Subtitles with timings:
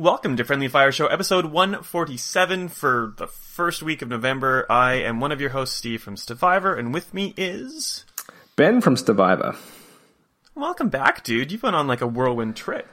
[0.00, 4.64] Welcome to Friendly Fire Show, episode 147 for the first week of November.
[4.70, 8.06] I am one of your hosts, Steve from Stevivor, and with me is.
[8.56, 9.56] Ben from Stevivor.
[10.54, 11.52] Welcome back, dude.
[11.52, 12.88] You've been on like a whirlwind trip.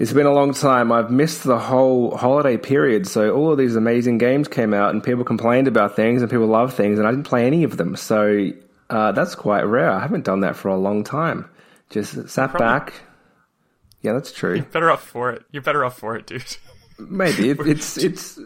[0.00, 0.90] It's been a long time.
[0.90, 5.04] I've missed the whole holiday period, so all of these amazing games came out, and
[5.04, 7.94] people complained about things, and people love things, and I didn't play any of them.
[7.94, 8.50] So
[8.90, 9.92] uh, that's quite rare.
[9.92, 11.48] I haven't done that for a long time.
[11.88, 12.94] Just sat Probably- back.
[14.06, 14.54] Yeah, that's true.
[14.54, 15.42] You're Better off for it.
[15.50, 16.56] You're better off for it, dude.
[16.98, 18.38] Maybe it, it's it's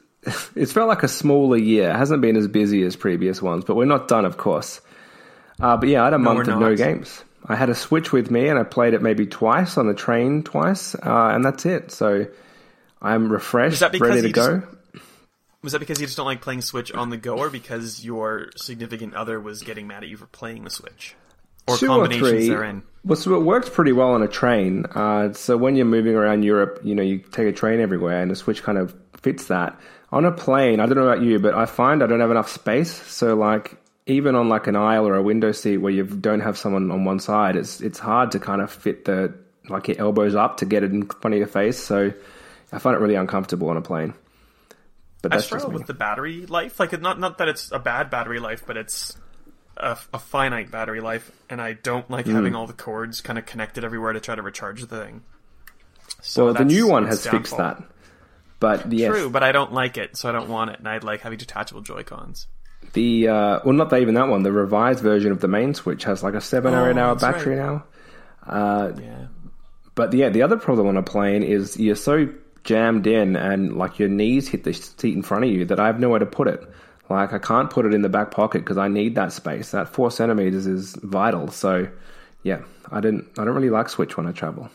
[0.56, 1.90] it's felt like a smaller year.
[1.90, 4.80] It hasn't been as busy as previous ones, but we're not done, of course.
[5.60, 7.22] Uh, but yeah, I had a month we're of no games.
[7.46, 10.42] I had a Switch with me, and I played it maybe twice on the train,
[10.42, 11.90] twice, uh, and that's it.
[11.92, 12.26] So
[13.02, 14.60] I'm refreshed, that ready to go.
[14.60, 15.04] just-
[15.62, 18.50] Was that because you just don't like playing Switch on the go, or because your
[18.56, 21.14] significant other was getting mad at you for playing the Switch?
[21.66, 22.48] Or Two or combinations three.
[22.48, 22.82] therein?
[23.04, 24.86] Well, so it works pretty well on a train.
[24.94, 28.30] Uh, so when you're moving around Europe, you know, you take a train everywhere, and
[28.30, 29.78] the Switch kind of fits that.
[30.12, 32.50] On a plane, I don't know about you, but I find I don't have enough
[32.50, 32.90] space.
[32.90, 36.58] So like, even on like an aisle or a window seat where you don't have
[36.58, 39.32] someone on one side, it's it's hard to kind of fit the
[39.68, 41.78] like your elbows up to get it in front of your face.
[41.78, 42.12] So
[42.72, 44.14] I find it really uncomfortable on a plane.
[45.22, 46.80] But I struggle with the battery life.
[46.80, 49.16] Like, not not that it's a bad battery life, but it's
[49.80, 52.32] a, a finite battery life, and I don't like Mm.
[52.34, 55.22] having all the cords kind of connected everywhere to try to recharge the thing.
[56.22, 57.82] So well, the new one has fixed that.
[58.58, 61.02] But yes, True, but I don't like it, so I don't want it, and I'd
[61.04, 62.46] like having detachable Joy Cons.
[62.92, 64.42] The uh, well, not even that one.
[64.42, 67.14] The revised version of the main Switch has like a seven or Oh, eight hour
[67.14, 67.84] battery now.
[68.46, 69.26] Uh, Yeah,
[69.94, 72.28] But yeah, the other problem on a plane is you're so
[72.64, 75.86] jammed in and like your knees hit the seat in front of you that I
[75.86, 76.62] have nowhere to put it.
[77.10, 79.72] Like I can't put it in the back pocket because I need that space.
[79.72, 81.50] That four centimeters is vital.
[81.50, 81.88] So
[82.42, 83.28] yeah, I didn't.
[83.38, 84.70] I don't really like Switch when I travel.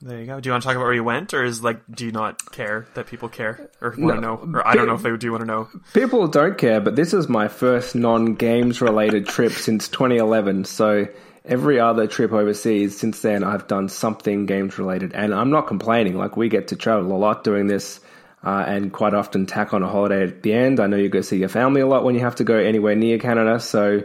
[0.00, 0.40] there you go.
[0.40, 2.50] Do you want to talk about where you went, or is like, do you not
[2.52, 5.32] care that people care or want to know, or I don't know if they do
[5.32, 5.68] want to know?
[5.92, 10.64] People don't care, but this is my first non games related trip since 2011.
[10.64, 11.06] So
[11.44, 16.16] every other trip overseas since then, I've done something games related, and I'm not complaining.
[16.16, 18.00] Like we get to travel a lot doing this,
[18.44, 20.80] uh, and quite often tack on a holiday at the end.
[20.80, 22.94] I know you go see your family a lot when you have to go anywhere
[22.96, 24.02] near Canada, so.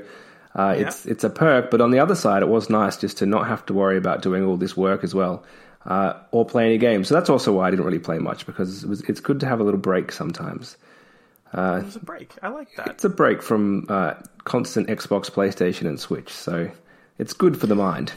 [0.57, 3.25] Uh, It's it's a perk, but on the other side, it was nice just to
[3.25, 5.43] not have to worry about doing all this work as well,
[5.85, 7.09] uh, or play any games.
[7.09, 9.47] So that's also why I didn't really play much because it was, it's good to
[9.47, 10.77] have a little break sometimes.
[11.53, 12.31] It's a break.
[12.41, 12.87] I like that.
[12.87, 14.13] It's a break from uh,
[14.45, 16.71] constant Xbox, PlayStation, and Switch, so
[17.17, 18.13] it's good for the mind.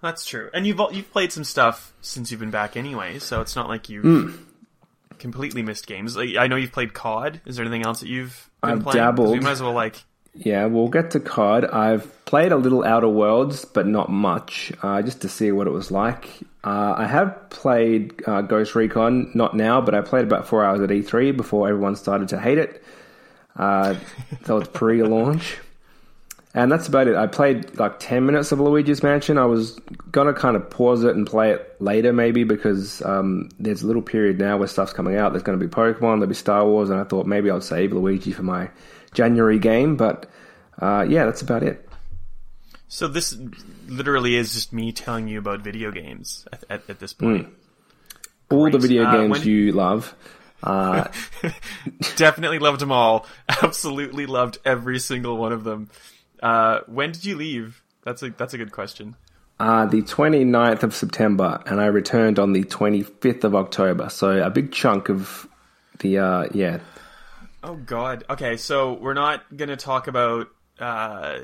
[0.00, 0.48] That's true.
[0.54, 3.90] And you've you've played some stuff since you've been back anyway, so it's not like
[3.90, 4.30] you've Hmm.
[5.18, 6.16] Completely missed games.
[6.16, 7.40] I know you've played COD.
[7.46, 9.16] Is there anything else that you've been I've playing?
[9.16, 9.96] 'Cause We might as well like.
[10.34, 11.66] Yeah, we'll get to COD.
[11.66, 15.70] I've played a little Outer Worlds, but not much, uh, just to see what it
[15.70, 16.26] was like.
[16.64, 20.80] Uh, I have played uh, Ghost Recon, not now, but I played about four hours
[20.80, 22.82] at E3 before everyone started to hate it.
[23.58, 23.96] Uh,
[24.46, 25.58] so it's pre-launch.
[26.54, 27.16] And that's about it.
[27.16, 29.38] I played like 10 minutes of Luigi's Mansion.
[29.38, 29.72] I was
[30.10, 33.86] going to kind of pause it and play it later, maybe, because um, there's a
[33.86, 35.32] little period now where stuff's coming out.
[35.32, 37.92] There's going to be Pokemon, there'll be Star Wars, and I thought maybe I'll save
[37.94, 38.68] Luigi for my
[39.14, 39.96] January game.
[39.96, 40.28] But
[40.78, 41.88] uh, yeah, that's about it.
[42.86, 43.34] So this
[43.88, 47.48] literally is just me telling you about video games at, at, at this point.
[48.50, 50.14] All the video Uh, games when- you love.
[50.62, 51.08] Uh,
[52.16, 53.26] Definitely loved them all.
[53.48, 55.88] Absolutely loved every single one of them.
[56.42, 57.82] Uh, when did you leave?
[58.04, 59.16] That's a that's a good question.
[59.60, 64.08] uh, the 29th of September, and I returned on the 25th of October.
[64.08, 65.46] So a big chunk of
[66.00, 66.80] the, uh, yeah,
[67.62, 68.24] Oh God.
[68.28, 70.48] Okay, so we're not gonna talk about
[70.80, 71.38] uh,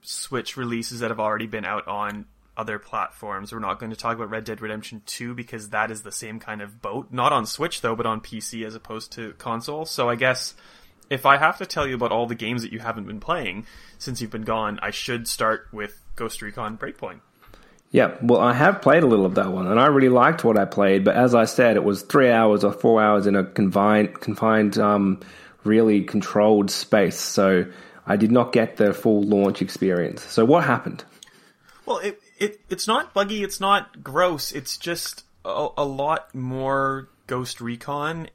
[0.00, 2.24] Switch releases that have already been out on
[2.56, 3.52] other platforms.
[3.52, 6.40] We're not going to talk about Red Dead Redemption 2 because that is the same
[6.40, 7.08] kind of boat.
[7.10, 9.84] Not on Switch though, but on PC as opposed to console.
[9.84, 10.54] So I guess
[11.10, 13.66] if I have to tell you about all the games that you haven't been playing
[13.98, 17.20] since you've been gone, I should start with Ghost Recon Breakpoint.
[17.92, 20.58] Yeah, well, I have played a little of that one, and I really liked what
[20.58, 21.04] I played.
[21.04, 24.76] But as I said, it was three hours or four hours in a confined, confined,
[24.78, 25.20] um,
[25.64, 27.18] really controlled space.
[27.18, 27.64] So
[28.06, 30.22] I did not get the full launch experience.
[30.22, 31.04] So what happened?
[31.86, 33.44] Well, it, it it's not buggy.
[33.44, 34.50] It's not gross.
[34.52, 38.28] It's just a, a lot more Ghost Recon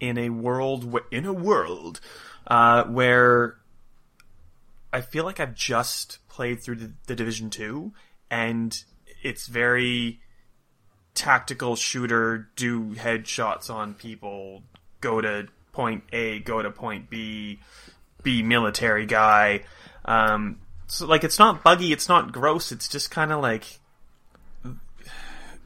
[0.00, 2.00] in a world wh- in a world
[2.46, 3.56] uh, where
[4.92, 7.92] I feel like I've just played through the, the Division Two,
[8.30, 8.76] and
[9.22, 10.20] it's very
[11.14, 12.48] tactical shooter.
[12.56, 14.62] Do headshots on people.
[15.00, 16.38] Go to point A.
[16.40, 17.60] Go to point B.
[18.22, 19.62] Be military guy.
[20.04, 20.58] Um,
[20.88, 23.78] so like it's not buggy, it's not gross, it's just kind of like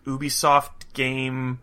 [0.04, 1.60] Ubisoft game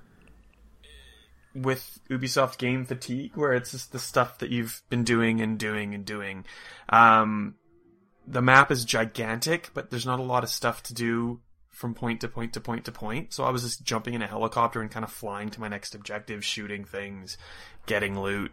[1.55, 5.93] with Ubisoft game fatigue, where it's just the stuff that you've been doing and doing
[5.93, 6.45] and doing.
[6.89, 7.55] Um,
[8.27, 11.39] the map is gigantic, but there's not a lot of stuff to do
[11.71, 13.33] from point to point to point to point.
[13.33, 15.95] So I was just jumping in a helicopter and kind of flying to my next
[15.95, 17.37] objective, shooting things,
[17.85, 18.51] getting loot,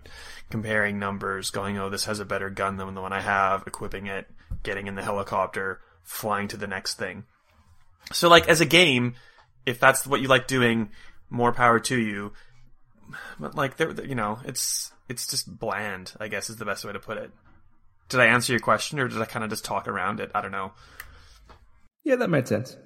[0.48, 4.06] comparing numbers, going, oh, this has a better gun than the one I have, equipping
[4.06, 4.28] it,
[4.62, 7.25] getting in the helicopter, flying to the next thing.
[8.12, 9.14] So like as a game,
[9.66, 10.90] if that's what you like doing,
[11.28, 12.32] more power to you.
[13.38, 16.12] But like there, you know, it's it's just bland.
[16.20, 17.31] I guess is the best way to put it.
[18.08, 20.31] Did I answer your question, or did I kind of just talk around it?
[20.35, 20.73] I don't know.
[22.05, 22.76] Yeah, that made sense.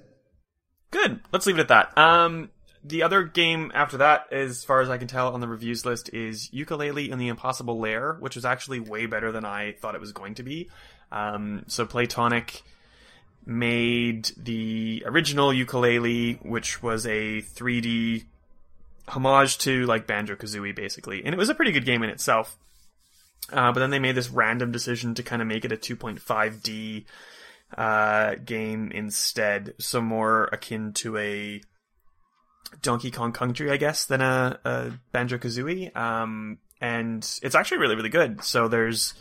[0.89, 1.21] Good.
[1.31, 1.97] Let's leave it at that.
[1.97, 2.49] Um,
[2.83, 6.09] the other game after that, as far as I can tell on the reviews list,
[6.13, 10.11] is Yooka-Laylee the Impossible Lair, which was actually way better than I thought it was
[10.11, 10.69] going to be.
[11.11, 12.61] Um, so Playtonic
[13.45, 18.25] made the original Yooka-Laylee, which was a 3D
[19.11, 22.57] homage to like Banjo Kazooie, basically, and it was a pretty good game in itself.
[23.51, 27.05] Uh, but then they made this random decision to kind of make it a 2.5D
[27.77, 31.61] uh, game instead, so more akin to a
[32.81, 35.95] Donkey Kong Country, I guess, than a, a Banjo Kazooie.
[35.95, 38.43] Um, and it's actually really, really good.
[38.43, 39.13] So there's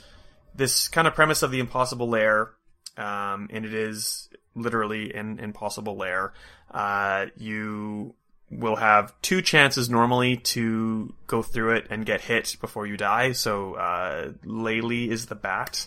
[0.55, 2.51] this kind of premise of the impossible lair,
[2.97, 6.33] um, and it is literally an impossible lair.
[6.71, 8.15] Uh, you
[8.51, 13.33] will have two chances normally to go through it and get hit before you die.
[13.33, 15.87] So uh, Laylee is the bat.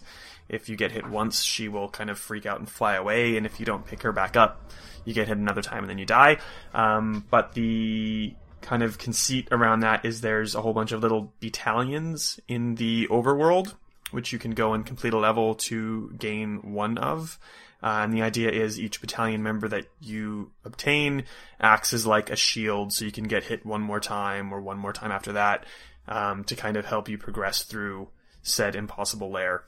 [0.49, 3.45] If you get hit once, she will kind of freak out and fly away, and
[3.45, 4.71] if you don't pick her back up,
[5.05, 6.37] you get hit another time and then you die.
[6.73, 11.33] Um, but the kind of conceit around that is there's a whole bunch of little
[11.39, 13.73] battalions in the overworld,
[14.13, 17.39] which you can go and complete a level to gain one of.
[17.81, 21.25] Uh, and the idea is each battalion member that you obtain
[21.59, 24.77] acts as like a shield, so you can get hit one more time or one
[24.77, 25.65] more time after that
[26.07, 28.07] um, to kind of help you progress through
[28.41, 29.63] said impossible lair.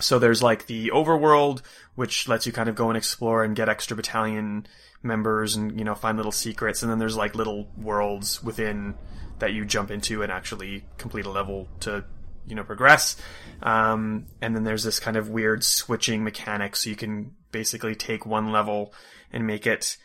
[0.00, 1.62] So there's like the overworld,
[1.94, 4.66] which lets you kind of go and explore and get extra battalion
[5.02, 8.94] members and you know find little secrets, and then there's like little worlds within
[9.38, 12.04] that you jump into and actually complete a level to
[12.46, 13.16] you know progress.
[13.62, 18.26] Um, and then there's this kind of weird switching mechanic, so you can basically take
[18.26, 18.92] one level
[19.32, 19.96] and make it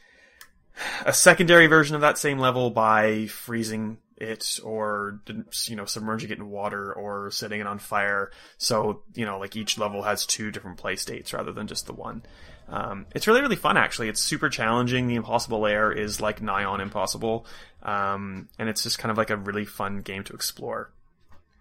[1.05, 5.21] a secondary version of that same level by freezing it or
[5.65, 8.31] you know submerging it in water or setting it on fire.
[8.57, 11.93] So you know like each level has two different play states rather than just the
[11.93, 12.23] one.
[12.69, 14.09] Um, it's really really fun actually.
[14.09, 15.07] It's super challenging.
[15.07, 17.45] The impossible lair is like nigh on impossible,
[17.83, 20.91] um, and it's just kind of like a really fun game to explore.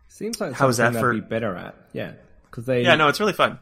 [0.09, 1.75] Seems like How is that for- be better at.
[1.93, 2.13] Yeah,
[2.45, 3.59] because they Yeah, no, it's really fun.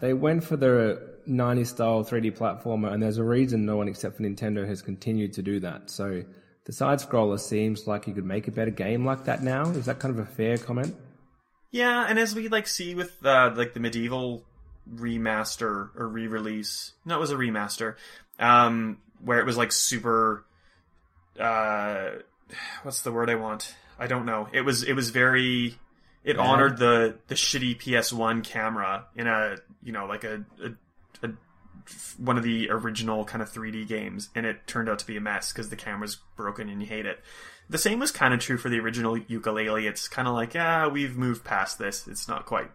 [0.00, 4.16] they went for the 90s style 3D platformer, and there's a reason no one except
[4.16, 5.90] for Nintendo has continued to do that.
[5.90, 6.22] So
[6.64, 9.70] the side scroller seems like you could make a better game like that now.
[9.70, 10.96] Is that kind of a fair comment?
[11.70, 14.42] Yeah, and as we like see with uh, like the MediEvil
[14.92, 17.96] remaster or re-release, no, it was a remaster,
[18.38, 20.44] um, where it was like super.
[21.38, 22.10] Uh,
[22.82, 23.74] what's the word I want?
[23.98, 24.48] I don't know.
[24.52, 25.78] It was it was very.
[26.24, 26.46] It Bad?
[26.46, 31.30] honored the the shitty PS1 camera in a you know like a, a, a
[32.18, 35.20] one of the original kind of 3D games, and it turned out to be a
[35.20, 37.20] mess because the camera's broken and you hate it.
[37.68, 39.88] The same was kind of true for the original Yooka-Laylee.
[39.88, 42.06] It's kind of like, yeah, we've moved past this.
[42.06, 42.70] It's not quite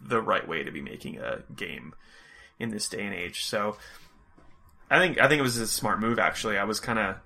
[0.00, 1.94] the right way to be making a game
[2.58, 3.44] in this day and age.
[3.44, 3.76] So,
[4.90, 6.18] I think I think it was a smart move.
[6.18, 7.16] Actually, I was kind of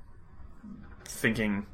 [1.04, 1.66] thinking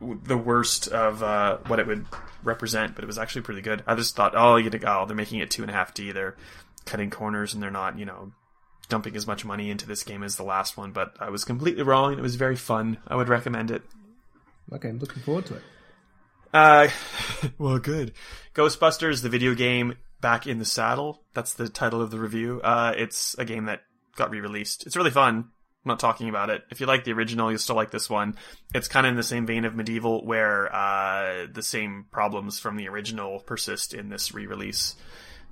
[0.00, 2.06] the worst of uh, what it would
[2.44, 3.82] represent, but it was actually pretty good.
[3.86, 6.12] I just thought, oh, you oh, they're making it two and a half D.
[6.12, 6.36] They're
[6.84, 8.32] cutting corners and they're not, you know,
[8.88, 10.92] dumping as much money into this game as the last one.
[10.92, 12.98] But I was completely wrong, it was very fun.
[13.06, 13.82] I would recommend it.
[14.72, 15.62] Okay, I'm looking forward to it.
[16.52, 16.88] Uh,
[17.58, 18.12] well, good.
[18.54, 21.22] Ghostbusters, the video game, back in the saddle.
[21.34, 22.60] That's the title of the review.
[22.62, 23.82] Uh, it's a game that
[24.16, 24.86] got re-released.
[24.86, 25.50] It's really fun.
[25.86, 26.64] I'm not talking about it.
[26.68, 28.34] If you like the original, you'll still like this one.
[28.74, 32.76] It's kind of in the same vein of MediEvil, where uh, the same problems from
[32.76, 34.96] the original persist in this re-release,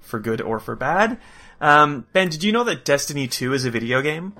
[0.01, 1.21] for good or for bad.
[1.61, 4.35] Um, ben, did you know that Destiny 2 is a video game?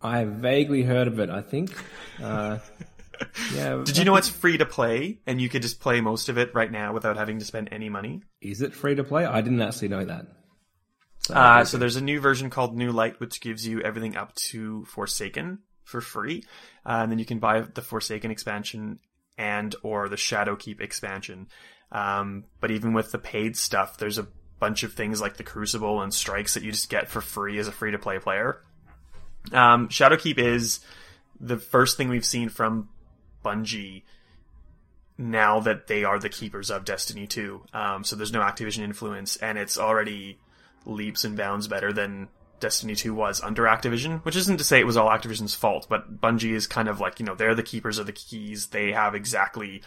[0.00, 1.28] I vaguely heard of it.
[1.28, 1.76] I think.
[2.22, 2.58] Uh,
[3.52, 3.82] yeah.
[3.84, 6.54] Did you know it's free to play, and you could just play most of it
[6.54, 8.22] right now without having to spend any money?
[8.40, 9.24] Is it free to play?
[9.24, 10.26] I didn't actually know that.
[11.26, 14.32] So, Uh, so there's a new version called New Light, which gives you everything up
[14.36, 16.44] to Forsaken for free,
[16.84, 19.00] uh, and then you can buy the Forsaken expansion
[19.36, 21.48] and or the Shadowkeep expansion.
[21.90, 24.28] Um, but even with the paid stuff, there's a
[24.60, 27.66] bunch of things like the Crucible and Strikes that you just get for free as
[27.66, 28.62] a free to play player.
[29.50, 30.78] Um, Shadowkeep is
[31.40, 32.88] the first thing we've seen from
[33.44, 34.04] Bungie
[35.18, 37.62] now that they are the keepers of Destiny 2.
[37.74, 40.38] Um, so there's no Activision influence, and it's already
[40.86, 42.28] leaps and bounds better than
[42.60, 46.20] Destiny 2 was under Activision, which isn't to say it was all Activision's fault, but
[46.20, 48.68] Bungie is kind of like, you know, they're the keepers of the keys.
[48.68, 49.82] They have exactly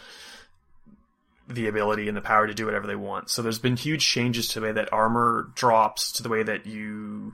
[1.48, 3.28] the ability and the power to do whatever they want.
[3.28, 6.66] So there's been huge changes to the way that armor drops, to the way that
[6.66, 7.32] you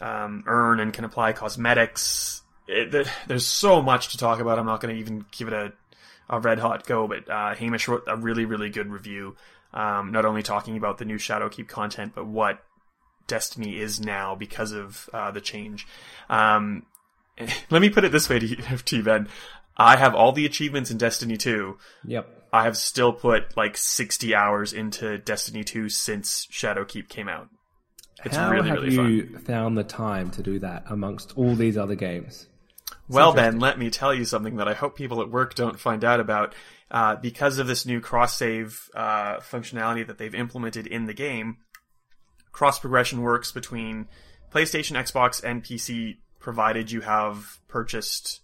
[0.00, 2.42] um, earn and can apply cosmetics.
[2.68, 4.58] It, there's so much to talk about.
[4.58, 5.72] I'm not going to even give it a,
[6.28, 9.36] a red hot go, but uh, Hamish wrote a really, really good review,
[9.72, 12.62] um, not only talking about the new Shadowkeep content, but what
[13.26, 15.86] Destiny is now because of uh, the change.
[16.28, 16.86] Um,
[17.70, 19.28] let me put it this way to you, to you, Ben.
[19.76, 21.76] I have all the achievements in Destiny 2.
[22.06, 22.48] Yep.
[22.52, 27.48] I have still put like 60 hours into Destiny 2 since Shadowkeep came out.
[28.24, 29.42] It's How really, have really you fun.
[29.42, 32.46] found the time to do that amongst all these other games?
[32.88, 35.78] It's well, Ben, let me tell you something that I hope people at work don't
[35.78, 36.54] find out about.
[36.90, 41.58] Uh, because of this new cross save uh, functionality that they've implemented in the game,
[42.56, 44.08] cross progression works between
[44.50, 48.40] PlayStation, Xbox, and PC, provided you have purchased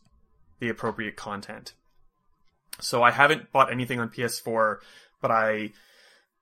[0.60, 1.72] the appropriate content.
[2.78, 4.80] So I haven't bought anything on PS4,
[5.22, 5.70] but I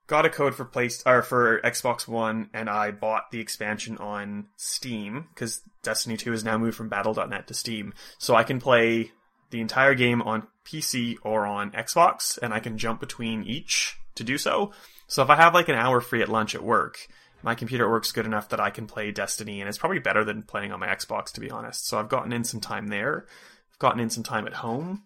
[0.09, 4.49] got a code for place or for Xbox One, and I bought the expansion on
[4.57, 9.13] Steam because Destiny 2 has now moved from Battle.net to Steam, so I can play
[9.51, 14.25] the entire game on PC or on Xbox, and I can jump between each to
[14.25, 14.73] do so.
[15.07, 16.99] So if I have like an hour free at lunch at work,
[17.43, 20.43] my computer works good enough that I can play Destiny, and it's probably better than
[20.43, 21.87] playing on my Xbox, to be honest.
[21.87, 23.27] So I've gotten in some time there
[23.73, 25.05] I've gotten in some time at home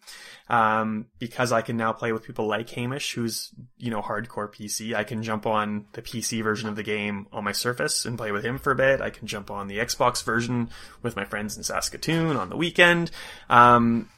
[0.49, 4.95] um, because I can now play with people like Hamish, who's you know hardcore PC.
[4.95, 8.33] I can jump on the PC version of the game on my Surface and play
[8.33, 9.01] with him for a bit.
[9.01, 10.71] I can jump on the Xbox version
[11.03, 13.11] with my friends in Saskatoon on the weekend,
[13.49, 14.09] um,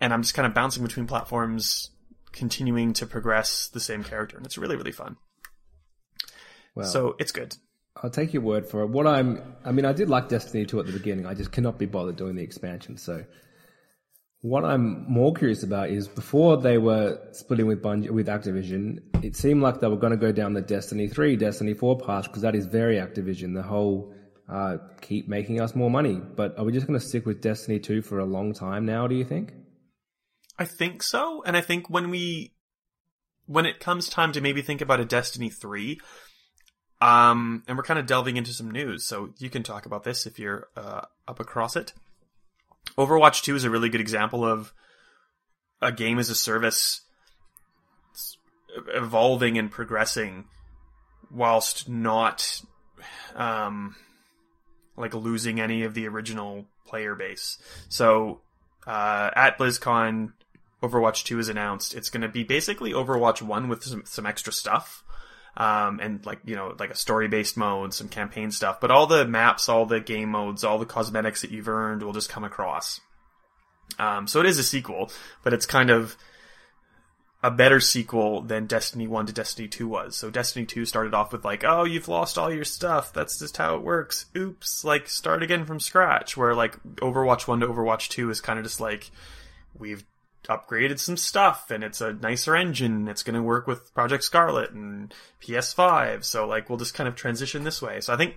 [0.00, 1.90] and I'm just kind of bouncing between platforms,
[2.32, 5.18] continuing to progress the same character, and it's really really fun.
[6.74, 7.56] Well, so it's good.
[7.96, 8.86] I'll take your word for it.
[8.86, 11.26] What I'm, I mean, I did like Destiny 2 at the beginning.
[11.26, 12.96] I just cannot be bothered doing the expansion.
[12.96, 13.24] So
[14.42, 19.36] what I'm more curious about is before they were splitting with Bungie, with Activision, it
[19.36, 22.42] seemed like they were going to go down the Destiny 3, Destiny 4 path because
[22.42, 23.54] that is very Activision.
[23.54, 24.14] The whole
[24.50, 26.14] uh, keep making us more money.
[26.14, 29.06] But are we just going to stick with Destiny 2 for a long time now,
[29.06, 29.52] do you think?
[30.58, 31.42] I think so.
[31.44, 32.54] And I think when we,
[33.46, 36.00] when it comes time to maybe think about a Destiny 3,
[37.00, 40.26] um, and we're kind of delving into some news, so you can talk about this
[40.26, 41.92] if you're uh, up across it.
[42.98, 44.72] Overwatch 2 is a really good example of
[45.80, 47.02] a game as a service
[48.94, 50.44] evolving and progressing
[51.30, 52.62] whilst not
[53.34, 53.96] um,
[54.96, 57.58] like losing any of the original player base.
[57.88, 58.42] So
[58.86, 60.32] uh, at BlizzCon,
[60.82, 61.94] Overwatch 2 is announced.
[61.94, 65.04] It's going to be basically Overwatch 1 with some, some extra stuff
[65.56, 68.80] um, and like you know like a story based mode, some campaign stuff.
[68.80, 72.12] But all the maps, all the game modes, all the cosmetics that you've earned will
[72.12, 73.00] just come across.
[73.98, 75.10] Um, so it is a sequel,
[75.42, 76.16] but it's kind of
[77.42, 80.16] a better sequel than Destiny 1 to Destiny 2 was.
[80.16, 83.12] So Destiny 2 started off with like, oh, you've lost all your stuff.
[83.12, 84.26] That's just how it works.
[84.36, 84.84] Oops.
[84.84, 86.36] Like, start again from scratch.
[86.36, 89.10] Where like Overwatch 1 to Overwatch 2 is kind of just like,
[89.78, 90.04] we've
[90.48, 93.08] upgraded some stuff and it's a nicer engine.
[93.08, 96.24] It's going to work with Project Scarlet and PS5.
[96.24, 98.00] So like we'll just kind of transition this way.
[98.00, 98.36] So I think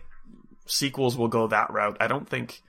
[0.66, 1.98] sequels will go that route.
[2.00, 2.62] I don't think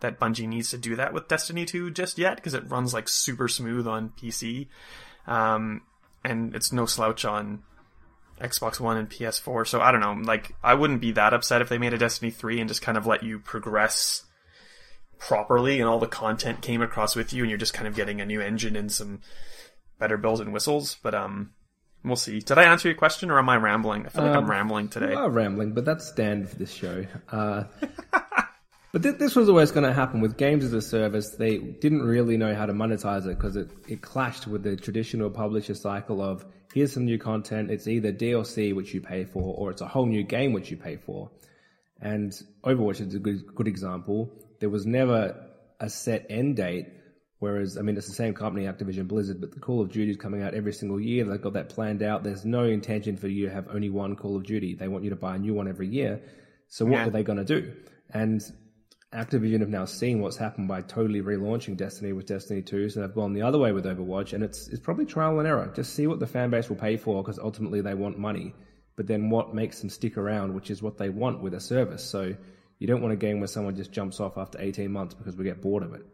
[0.00, 3.08] that Bungie needs to do that with Destiny 2 just yet because it runs like
[3.08, 4.68] super smooth on PC.
[5.26, 5.82] Um,
[6.24, 7.62] and it's no slouch on
[8.40, 9.66] Xbox One and PS4.
[9.66, 10.20] So I don't know.
[10.24, 12.98] Like I wouldn't be that upset if they made a Destiny 3 and just kind
[12.98, 14.24] of let you progress
[15.26, 18.20] properly and all the content came across with you and you're just kind of getting
[18.20, 19.20] a new engine and some
[19.98, 20.96] better bells and whistles.
[21.02, 21.52] But um
[22.04, 22.40] we'll see.
[22.40, 24.06] Did I answer your question or am I rambling?
[24.06, 25.12] I feel like um, I'm rambling today.
[25.12, 27.06] You are rambling, but that's standard for this show.
[27.30, 27.64] Uh,
[28.92, 31.30] but th- this was always going to happen with games as a service.
[31.30, 35.30] They didn't really know how to monetize it because it, it clashed with the traditional
[35.30, 37.70] publisher cycle of here's some new content.
[37.70, 40.76] It's either DLC, which you pay for, or it's a whole new game, which you
[40.76, 41.30] pay for.
[42.00, 42.32] And
[42.64, 45.48] Overwatch is a good, good example there was never
[45.80, 46.86] a set end date.
[47.40, 50.16] Whereas, I mean, it's the same company, Activision Blizzard, but the Call of Duty is
[50.16, 51.24] coming out every single year.
[51.24, 52.22] They've got that planned out.
[52.22, 54.76] There's no intention for you to have only one Call of Duty.
[54.76, 56.22] They want you to buy a new one every year.
[56.68, 57.06] So what yeah.
[57.08, 57.72] are they going to do?
[58.14, 58.40] And
[59.12, 63.12] Activision have now seen what's happened by totally relaunching Destiny with Destiny 2, so they've
[63.12, 65.72] gone the other way with Overwatch, and it's it's probably trial and error.
[65.74, 68.54] Just see what the fan base will pay for, because ultimately they want money.
[68.94, 72.04] But then what makes them stick around, which is what they want with a service.
[72.04, 72.36] So
[72.82, 75.44] you don't want a game where someone just jumps off after 18 months because we
[75.44, 76.04] get bored of it.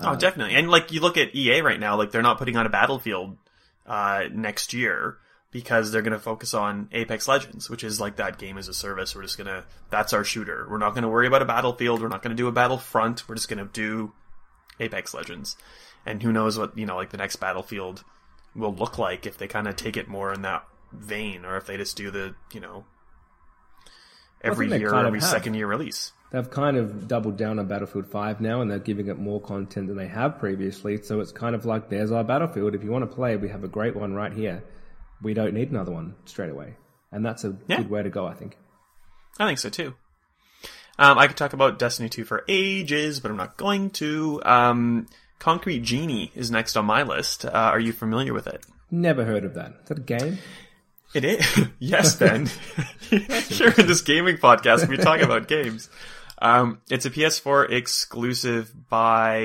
[0.00, 0.56] oh, definitely.
[0.56, 3.38] And like you look at EA right now, like they're not putting on a Battlefield
[3.86, 5.18] uh, next year
[5.52, 8.74] because they're going to focus on Apex Legends, which is like that game as a
[8.74, 9.14] service.
[9.14, 10.66] We're just going to, that's our shooter.
[10.68, 12.02] We're not going to worry about a Battlefield.
[12.02, 13.28] We're not going to do a Battlefront.
[13.28, 14.12] We're just going to do
[14.80, 15.56] Apex Legends.
[16.04, 18.02] And who knows what, you know, like the next Battlefield
[18.56, 21.66] will look like if they kind of take it more in that vein or if
[21.66, 22.84] they just do the, you know,
[24.44, 25.28] every year, kind of every have.
[25.28, 26.12] second year release.
[26.32, 29.86] They've kind of doubled down on Battlefield 5 now and they're giving it more content
[29.86, 31.00] than they have previously.
[31.02, 32.74] So it's kind of like, there's our Battlefield.
[32.74, 34.64] If you want to play, we have a great one right here.
[35.22, 36.74] We don't need another one straight away.
[37.12, 37.76] And that's a Yeah.
[37.78, 38.56] good way to go, I think.
[39.38, 39.94] I think so too.
[40.98, 44.40] Um, I could talk about Destiny 2 for ages, but I'm not going to.
[44.44, 45.06] Um,
[45.38, 47.44] Concrete Genie is next on my list.
[47.44, 48.64] Uh, are you familiar with it?
[48.90, 49.72] Never heard of that.
[49.82, 50.38] Is that a game?
[51.14, 51.60] It is.
[51.78, 52.50] yes, Ben.
[53.08, 55.88] Here in this gaming podcast, we talk about games.
[56.42, 59.38] Um, it's a PS4 exclusive by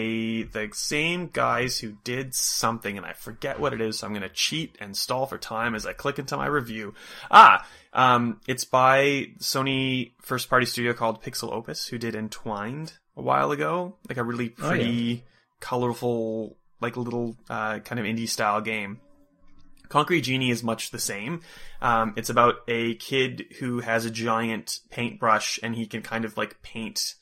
[0.52, 4.24] the same guys who did something, and I forget what it is, so I'm going
[4.24, 6.96] to cheat and stall for time as I click into my review.
[7.30, 13.22] Ah, um, it's by Sony first party studio called Pixel Opus, who did Entwined a
[13.22, 13.96] while ago.
[14.10, 14.70] Like a really Oh, yeah.
[14.70, 15.24] pretty,
[15.60, 19.00] colorful, like little, uh, kind of indie style game.
[19.90, 21.42] Concrete Genie is much the same.
[21.82, 26.38] Um, it's about a kid who has a giant paintbrush and he can kind of
[26.38, 27.16] like paint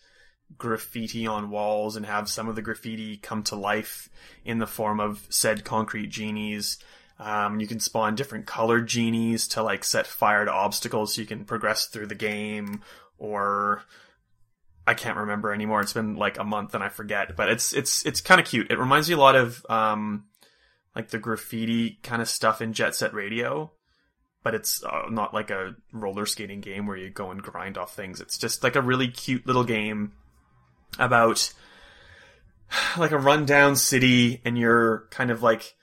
[0.58, 4.10] graffiti on walls and have some of the graffiti come to life
[4.46, 6.78] in the form of said concrete genies.
[7.20, 11.28] Um, you can spawn different colored genies to like set fire to obstacles so you
[11.28, 12.82] can progress through the game
[13.18, 13.84] or
[14.86, 15.82] I can't remember anymore.
[15.82, 18.72] It's been like a month and I forget, but it's, it's, it's kind of cute.
[18.72, 20.26] It reminds me a lot of, um,
[20.98, 23.72] like the graffiti kind of stuff in Jet Set Radio,
[24.42, 27.96] but it's uh, not like a roller skating game where you go and grind off
[27.96, 28.20] things.
[28.20, 30.14] It's just like a really cute little game
[30.98, 31.54] about
[32.98, 35.76] like a rundown city and you're kind of like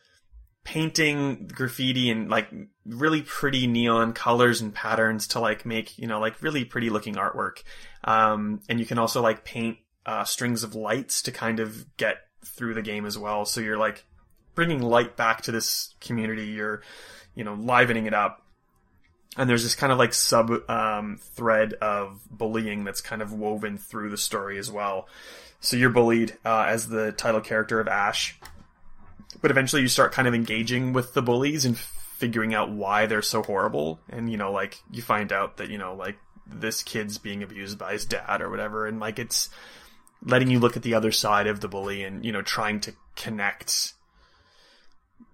[0.64, 2.52] painting graffiti and like
[2.84, 7.14] really pretty neon colors and patterns to like make, you know, like really pretty looking
[7.14, 7.62] artwork.
[8.02, 12.16] Um, and you can also like paint uh, strings of lights to kind of get
[12.44, 13.44] through the game as well.
[13.44, 14.04] So you're like
[14.54, 16.46] bringing light back to this community.
[16.46, 16.82] You're,
[17.34, 18.42] you know, livening it up.
[19.36, 23.78] And there's this kind of like sub um, thread of bullying that's kind of woven
[23.78, 25.08] through the story as well.
[25.58, 28.38] So you're bullied uh, as the title character of Ash,
[29.40, 33.22] but eventually you start kind of engaging with the bullies and figuring out why they're
[33.22, 33.98] so horrible.
[34.08, 37.78] And you know, like you find out that you know, like this kid's being abused
[37.78, 39.48] by his dad or whatever, and like it's
[40.22, 42.92] letting you look at the other side of the bully and you know trying to
[43.16, 43.94] connect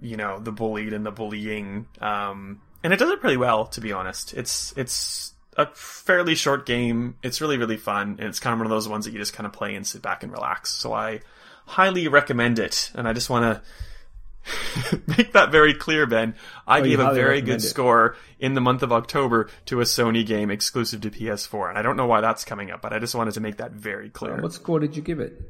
[0.00, 3.80] you know the bullied and the bullying um and it does it pretty well to
[3.80, 4.32] be honest.
[4.34, 7.16] It's it's a fairly short game.
[7.22, 9.34] It's really really fun and it's kind of one of those ones that you just
[9.34, 10.70] kind of play and sit back and relax.
[10.70, 11.20] So i
[11.66, 16.34] highly recommend it and i just want to make that very clear ben.
[16.66, 17.60] I Oh, gave a very good it.
[17.62, 21.82] score in the month of october to a sony game exclusive to ps4 and i
[21.82, 24.40] don't know why that's coming up but i just wanted to make that very clear.
[24.40, 25.40] What score did you give it?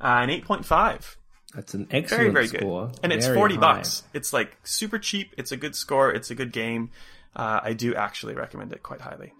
[0.00, 1.16] uh, an 8.5
[1.54, 2.90] That's an excellent very good score.
[3.02, 3.60] and it's 40 high.
[3.60, 6.90] bucks it's like super cheap it's a good score it's a good game
[7.36, 9.32] uh, i do actually recommend it quite highly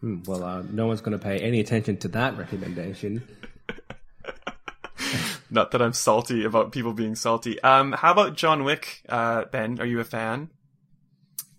[0.00, 3.22] Hmm, well, uh, no one's going to pay any attention to that recommendation.
[5.50, 9.78] not that i'm salty about people being salty um, how about john wick uh, ben
[9.80, 10.48] are you a fan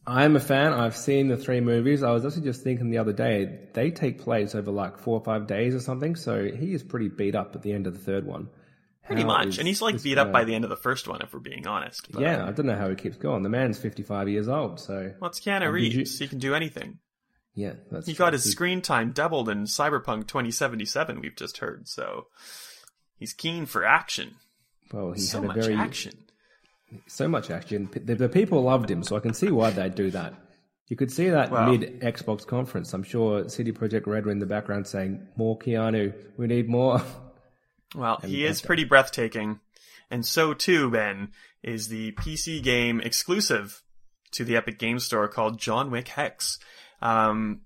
[0.06, 0.74] I'm a fan.
[0.74, 2.04] I've seen the three movies.
[2.04, 5.24] I was actually just thinking the other day, they take place over like four or
[5.24, 6.18] five days or something.
[6.18, 8.50] So he is pretty beat up at the end of the third one.
[9.06, 11.22] Pretty much and he's like beat up gonna- by the end of the first one
[11.22, 13.44] if we're being honest but, Yeah, um, I don't know how he keeps going.
[13.44, 17.00] The man's 55 years old, so well it's keanu reeves you- he can do anything
[17.56, 22.28] yeah, that's he got his screen time doubled in cyberpunk 2077 we've just heard so
[23.18, 24.36] he's keen for action
[24.92, 26.14] Well, he so had a much very action
[27.08, 27.90] so much action.
[27.92, 30.36] The, the people loved him, so I can see why they'd do that.
[30.90, 32.94] You could see that Well- mid Xbox conference.
[32.94, 37.02] I'm sure CD Projekt Red were in the background saying, "More Keanu, we need more."
[37.96, 39.60] Well, he is pretty breathtaking.
[40.10, 41.32] And so too, Ben,
[41.64, 43.82] is the PC game exclusive
[44.32, 46.60] to the Epic Game Store called John Wick Hex.
[47.02, 47.62] Um,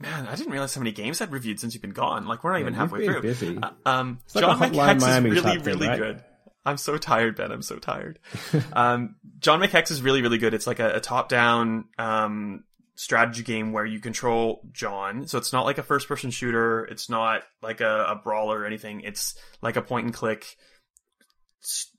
[0.00, 2.26] man, I didn't realize how many games I'd reviewed since you've been gone.
[2.26, 3.22] Like, we're not even halfway through.
[3.22, 3.58] busy.
[3.60, 5.98] Uh, um, like John a Wick Hex Miami is really, really right?
[5.98, 6.24] good.
[6.66, 7.52] I'm so tired, Ben.
[7.52, 8.18] I'm so tired.
[8.72, 10.54] um, John Wick Hex is really, really good.
[10.54, 12.64] It's like a, a top-down um,
[12.96, 15.26] strategy game where you control John.
[15.26, 16.84] So it's not like a first-person shooter.
[16.84, 19.00] It's not like a, a brawler or anything.
[19.00, 20.56] It's like a point-and-click,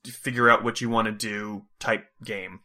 [0.06, 2.60] figure out what you want to do type game.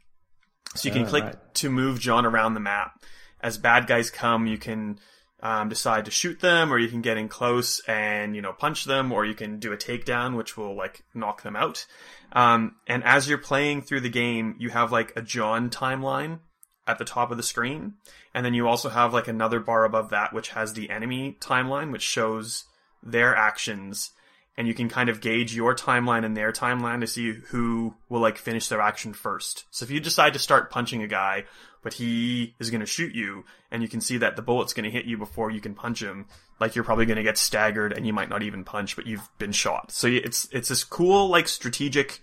[0.75, 1.53] So you can Ah, click right.
[1.55, 2.93] to move John around the map.
[3.41, 4.99] As bad guys come, you can
[5.43, 8.85] um, decide to shoot them, or you can get in close and you know punch
[8.85, 11.85] them, or you can do a takedown, which will like knock them out.
[12.31, 16.39] Um, and as you're playing through the game, you have like a John timeline
[16.87, 17.93] at the top of the screen,
[18.33, 21.91] and then you also have like another bar above that, which has the enemy timeline,
[21.91, 22.65] which shows
[23.03, 24.11] their actions
[24.57, 28.19] and you can kind of gauge your timeline and their timeline to see who will
[28.19, 29.65] like finish their action first.
[29.71, 31.45] So if you decide to start punching a guy,
[31.81, 34.83] but he is going to shoot you, and you can see that the bullet's going
[34.83, 36.27] to hit you before you can punch him,
[36.59, 39.27] like you're probably going to get staggered and you might not even punch, but you've
[39.39, 39.91] been shot.
[39.91, 42.19] So it's it's this cool like strategic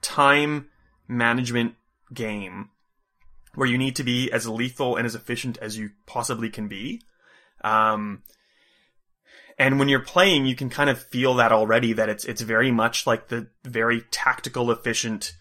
[0.00, 0.68] time
[1.08, 1.74] management
[2.14, 2.70] game
[3.56, 7.02] where you need to be as lethal and as efficient as you possibly can be.
[7.64, 8.22] Um,
[9.58, 12.70] and when you're playing, you can kind of feel that already that it's it's very
[12.70, 15.32] much like the very tactical, efficient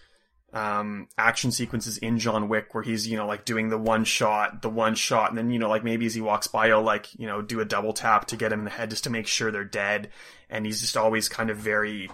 [0.54, 4.62] um, action sequences in John Wick, where he's you know like doing the one shot,
[4.62, 7.13] the one shot, and then you know like maybe as he walks by, he'll like
[7.19, 9.28] you know do a double tap to get him in the head just to make
[9.28, 10.10] sure they're dead,
[10.49, 12.10] and he's just always kind of very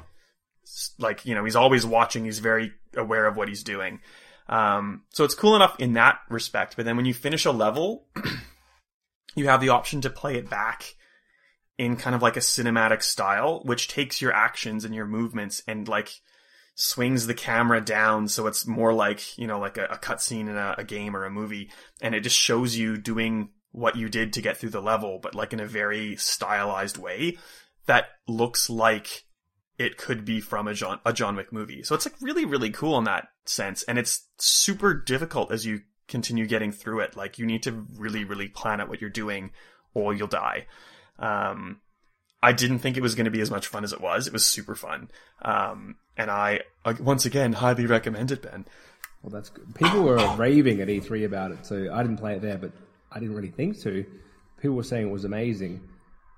[0.98, 4.00] like you know he's always watching, he's very aware of what he's doing.
[4.52, 8.08] Um, so it's cool enough in that respect, but then when you finish a level,
[9.36, 10.96] you have the option to play it back
[11.78, 15.88] in kind of like a cinematic style, which takes your actions and your movements and
[15.88, 16.12] like
[16.76, 20.58] swings the camera down so it's more like, you know, like a, a cutscene in
[20.58, 21.72] a, a game or a movie.
[22.02, 25.34] And it just shows you doing what you did to get through the level, but
[25.34, 27.38] like in a very stylized way
[27.86, 29.24] that looks like
[29.82, 31.84] it could be from a John a John Wick movie.
[31.84, 35.82] So it's like really really cool in that sense, and it's super difficult as you
[36.08, 37.16] continue getting through it.
[37.16, 39.52] Like you need to really really plan out what you're doing,
[39.94, 40.68] or you'll die.
[41.20, 41.82] Um,
[42.44, 44.28] I didn't think it was going to be as much fun as it was.
[44.28, 45.10] It was super fun.
[45.44, 46.62] Um, and I,
[47.00, 48.66] once again, highly recommend it, Ben.
[49.22, 49.76] Well, that's good.
[49.76, 52.72] People were raving at E3 about it, so I didn't play it there, but
[53.12, 54.04] I didn't really think to.
[54.60, 55.82] People were saying it was amazing.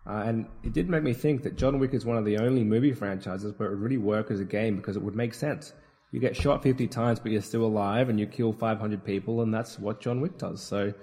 [0.05, 2.63] Uh, and it did make me think that John Wick is one of the only
[2.63, 5.73] movie franchises where it would really work as a game because it would make sense.
[6.11, 9.53] You get shot 50 times, but you're still alive, and you kill 500 people, and
[9.53, 10.61] that's what John Wick does.
[10.61, 10.93] So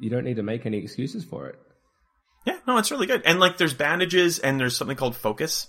[0.00, 1.58] you don't need to make any excuses for it.
[2.44, 3.22] Yeah, no, it's really good.
[3.24, 5.68] And like there's bandages and there's something called focus.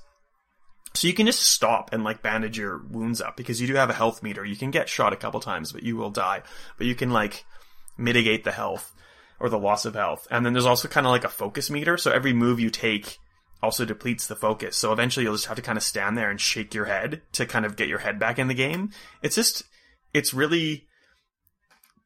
[0.94, 3.90] So you can just stop and like bandage your wounds up because you do have
[3.90, 4.44] a health meter.
[4.46, 6.42] You can get shot a couple times, but you will die.
[6.78, 7.46] But you can like
[7.98, 8.94] mitigate the health
[9.40, 10.28] or the loss of health.
[10.32, 11.98] And then there's also kind of like a focus meter.
[11.98, 13.18] So every move you take
[13.62, 14.78] also depletes the focus.
[14.78, 17.46] So eventually you'll just have to kind of stand there and shake your head to
[17.46, 18.92] kind of get your head back in the game.
[19.22, 19.64] It's just,
[20.14, 20.88] it's really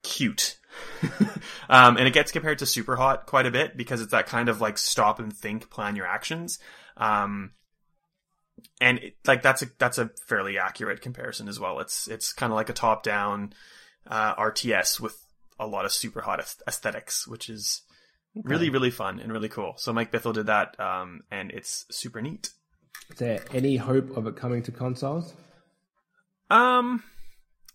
[0.01, 0.59] cute
[1.69, 4.49] um, and it gets compared to Super Hot quite a bit because it's that kind
[4.49, 6.59] of like stop and think, plan your actions.
[6.97, 7.51] Um,
[8.81, 11.79] and it, like that's a that's a fairly accurate comparison as well.
[11.79, 13.53] It's it's kind of like a top down
[14.07, 15.17] uh, RTS with
[15.59, 17.81] a lot of super hot aesthetics, which is
[18.37, 18.47] okay.
[18.47, 19.73] really really fun and really cool.
[19.77, 22.49] So Mike Bithell did that, um, and it's super neat.
[23.11, 25.33] Is there any hope of it coming to consoles?
[26.49, 27.03] Um,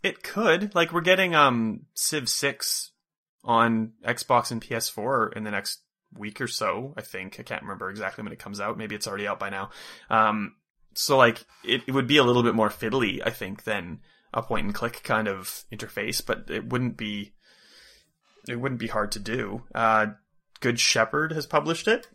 [0.03, 0.75] it could.
[0.75, 2.93] Like we're getting um Civ Six
[3.43, 5.81] on Xbox and PS4 in the next
[6.17, 6.95] week or so.
[6.97, 8.79] I think I can't remember exactly when it comes out.
[8.79, 9.71] Maybe it's already out by now.
[10.11, 10.55] Um,
[10.95, 14.01] so like it, it would be a little bit more fiddly, I think, than
[14.33, 17.34] a point and click kind of interface, but it wouldn't be
[18.49, 19.63] it wouldn't be hard to do.
[19.75, 20.07] Uh,
[20.61, 22.07] Good Shepherd has published it,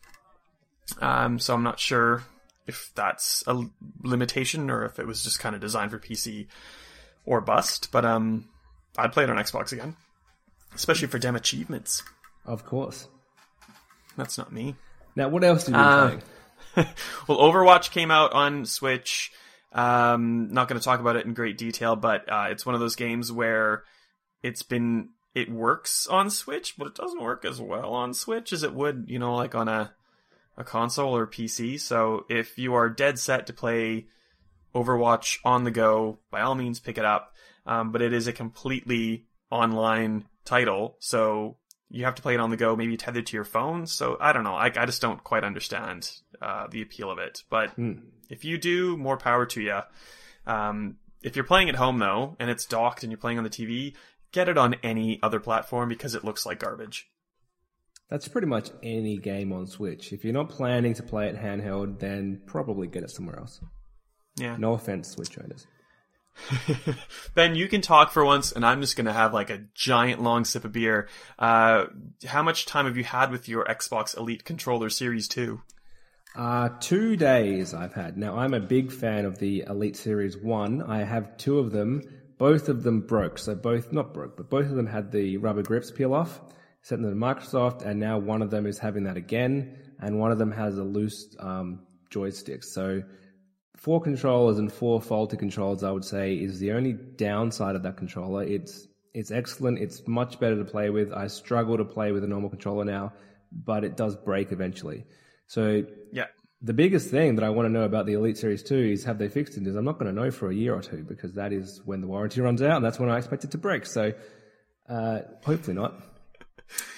[1.02, 2.24] um, so I'm not sure
[2.68, 3.64] if that's a
[4.04, 6.48] limitation or if it was just kind of designed for PC
[7.26, 7.92] or bust.
[7.92, 8.48] But um,
[8.98, 9.96] I'd play it on Xbox again
[10.76, 12.04] especially for damn achievements.
[12.46, 13.08] Of course.
[14.18, 14.76] That's not me.
[15.16, 16.10] Now, what else did you uh,
[16.76, 16.88] play?
[17.28, 19.32] well, Overwatch came out on Switch.
[19.72, 22.82] Um, not going to talk about it in great detail, but uh, it's one of
[22.82, 23.84] those games where
[24.42, 28.64] it's been it works on Switch, but it doesn't work as well on Switch as
[28.64, 29.94] it would, you know, like on a
[30.58, 31.80] a console or PC.
[31.80, 34.08] So if you are dead set to play
[34.76, 37.34] Overwatch on the go, by all means pick it up.
[37.66, 41.58] Um, but it is a completely online title, so
[41.90, 43.88] you have to play it on the go, maybe tethered to your phone.
[43.88, 44.56] So I don't know.
[44.56, 47.44] I, I just don't quite understand uh, the appeal of it.
[47.50, 48.02] But mm.
[48.30, 49.80] if you do, more power to you.
[50.46, 53.50] Um, if you're playing at home though, and it's docked and you're playing on the
[53.50, 53.96] TV,
[54.32, 57.10] get it on any other platform because it looks like garbage.
[58.10, 60.12] That's pretty much any game on Switch.
[60.14, 63.62] If you're not planning to play it handheld, then probably get it somewhere else.
[64.38, 64.58] Yeah.
[64.58, 65.68] No offense, Switch owners.
[67.36, 70.22] ben, you can talk for once, and I'm just going to have like a giant
[70.22, 71.08] long sip of beer.
[71.38, 71.86] Uh,
[72.26, 75.62] how much time have you had with your Xbox Elite Controller Series 2?
[76.36, 78.18] Uh, two days I've had.
[78.18, 80.82] Now, I'm a big fan of the Elite Series 1.
[80.82, 82.02] I have two of them.
[82.40, 83.38] Both of them broke.
[83.38, 86.42] So, both, not broke, but both of them had the rubber grips peel off.
[86.82, 90.32] sent them to Microsoft, and now one of them is having that again, and one
[90.32, 92.64] of them has a loose um, joystick.
[92.64, 93.04] So
[93.76, 97.98] four controllers and four faulty controllers, I would say, is the only downside of that
[97.98, 98.44] controller.
[98.44, 99.80] It's it's excellent.
[99.80, 101.12] It's much better to play with.
[101.12, 103.14] I struggle to play with a normal controller now,
[103.52, 105.06] but it does break eventually.
[105.48, 106.28] So Yeah.
[106.62, 109.18] The biggest thing that I want to know about the Elite Series 2 is have
[109.18, 109.66] they fixed it?
[109.66, 112.02] Is I'm not going to know for a year or two because that is when
[112.02, 113.86] the warranty runs out and that's when I expect it to break.
[113.86, 114.14] So
[114.90, 115.94] uh, hopefully not.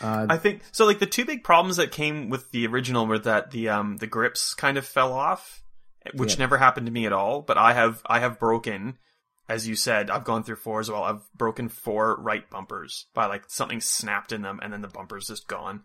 [0.02, 0.86] Uh, I think so.
[0.86, 4.08] Like the two big problems that came with the original were that the um the
[4.08, 5.62] grips kind of fell off,
[6.16, 6.40] which Yeah.
[6.40, 7.42] never happened to me at all.
[7.42, 8.98] But I have I have broken,
[9.48, 11.04] as you said, I've gone through four as well.
[11.04, 15.28] I've broken four right bumpers by like something snapped in them, and then the bumper's
[15.28, 15.82] just gone.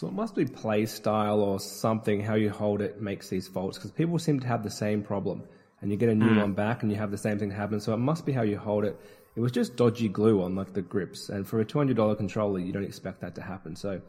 [0.00, 3.76] So it must be play style or something, how you hold it makes these faults
[3.76, 5.42] because people seem to have the same problem
[5.82, 6.40] and you get a new hmm.
[6.40, 7.80] one back and you have the same thing happen.
[7.80, 8.98] So it must be how you hold it.
[9.36, 12.72] It was just dodgy glue on like the grips and for a $200 controller, you
[12.72, 13.76] don't expect that to happen.
[13.76, 14.00] So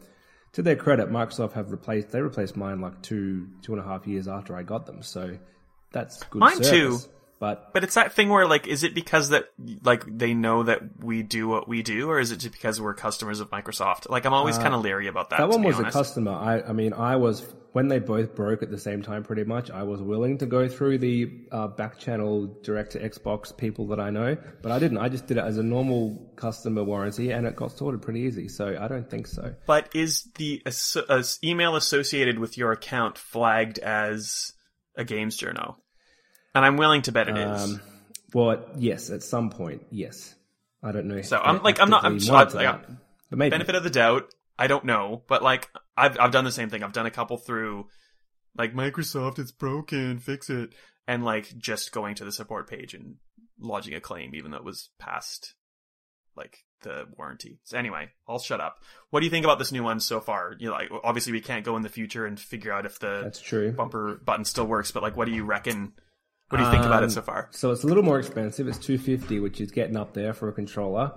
[0.54, 4.08] to their credit, Microsoft have replaced, they replaced mine like two, two and a half
[4.08, 5.04] years after I got them.
[5.04, 5.38] So
[5.91, 6.39] that's good.
[6.39, 7.04] Mine service.
[7.04, 7.12] too.
[7.41, 9.45] But But it's that thing where like, is it because that
[9.84, 12.93] like they know that we do what we do, or is it just because we're
[12.93, 14.08] customers of Microsoft?
[14.10, 15.39] Like I'm always kind of leery about that.
[15.39, 16.34] Uh, that one was a customer.
[16.34, 19.71] I, I mean, I was when they both broke at the same time, pretty much.
[19.71, 23.99] I was willing to go through the uh, back channel direct to Xbox people that
[23.99, 24.99] I know, but I didn't.
[24.99, 28.49] I just did it as a normal customer warranty, and it got sorted pretty easy.
[28.49, 29.56] So I don't think so.
[29.65, 34.54] But is the as- as email associated with your account flagged as
[34.95, 35.77] a games journal?
[36.53, 37.61] And I'm willing to bet it is.
[37.63, 37.81] Um,
[38.33, 40.35] well, yes, at some point, yes.
[40.83, 41.21] I don't know.
[41.21, 42.79] So, I'm- like, I'm not- I'm so- monitor I- I-
[43.29, 46.51] but maybe Benefit of the doubt, I don't know, but like I've I've done the
[46.51, 46.83] same thing.
[46.83, 47.87] I've done a couple through
[48.57, 50.73] like Microsoft, it's broken, fix it,
[51.07, 53.15] and like just going to the support page and
[53.59, 55.53] lodging a claim, even though it was past
[56.35, 57.59] like the warranty.
[57.63, 58.83] So anyway, I'll shut up.
[59.11, 60.55] What do you think about this new one so far?
[60.59, 63.21] You know, like obviously we can't go in the future and figure out if the
[63.23, 63.71] that's true.
[63.71, 65.93] bumper button still works, but like, what do you reckon?
[66.51, 67.47] What do you think about Um, it so far?
[67.51, 68.67] So it's a little more expensive.
[68.67, 71.13] It's two fifty, which is getting up there for a controller.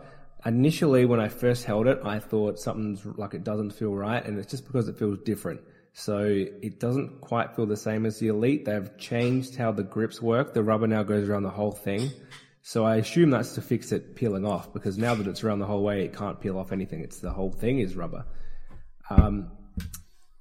[0.47, 4.39] Initially, when I first held it, I thought something's like it doesn't feel right, and
[4.39, 5.61] it's just because it feels different.
[5.93, 8.65] So it doesn't quite feel the same as the Elite.
[8.65, 10.55] They've changed how the grips work.
[10.55, 12.11] The rubber now goes around the whole thing.
[12.63, 15.67] So I assume that's to fix it peeling off because now that it's around the
[15.67, 17.01] whole way, it can't peel off anything.
[17.01, 18.25] It's the whole thing is rubber.
[19.11, 19.51] Um,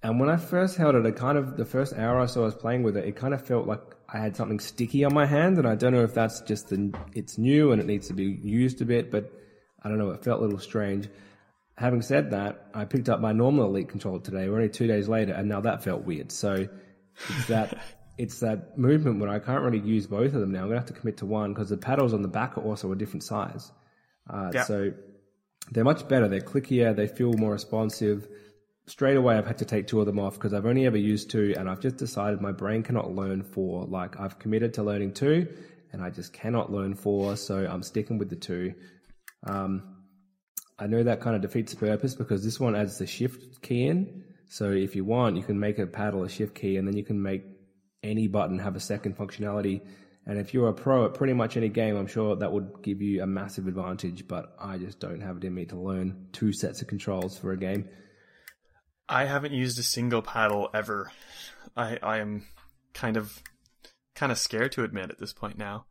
[0.02, 2.46] and when I first held it, it kind of the first hour or so I
[2.46, 3.82] was playing with it, it kind of felt like
[4.14, 6.94] I had something sticky on my hand, and I don't know if that's just the
[7.14, 9.34] it's new and it needs to be used a bit, but
[9.82, 10.12] I don't know.
[10.12, 11.10] It felt a little strange.
[11.78, 14.48] Having said that, I picked up my normal Elite controller today.
[14.48, 16.32] We're only two days later, and now that felt weird.
[16.32, 16.68] So
[17.30, 17.82] it's that
[18.20, 20.62] it's that movement where I can't really use both of them now.
[20.62, 22.92] I'm gonna have to commit to one because the paddles on the back are also
[22.92, 23.72] a different size.
[24.30, 24.64] Uh, Yeah.
[24.66, 24.94] So
[25.72, 26.28] they're much better.
[26.28, 26.96] They're clickier.
[26.96, 28.28] They feel more responsive.
[28.86, 31.32] Straight away, I've had to take two of them off because I've only ever used
[31.32, 33.86] two, and I've just decided my brain cannot learn four.
[33.86, 35.48] Like I've committed to learning two,
[35.94, 38.74] and I just cannot learn four, so I'm sticking with the two.
[39.46, 40.04] Um,
[40.78, 43.88] I know that kind of defeats the purpose because this one adds the shift key
[43.88, 44.26] in.
[44.50, 47.06] So if you want, you can make a paddle a shift key, and then you
[47.06, 47.44] can make
[48.04, 49.80] any button have a second functionality.
[50.26, 53.02] And if you're a pro at pretty much any game, I'm sure that would give
[53.02, 54.28] you a massive advantage.
[54.28, 57.54] But I just don't have it in me to learn two sets of controls for
[57.54, 57.88] a game.
[59.08, 61.12] I haven't used a single paddle ever.
[61.76, 62.46] I I am
[62.94, 63.42] kind of
[64.16, 65.86] kind of scared to admit at this point now.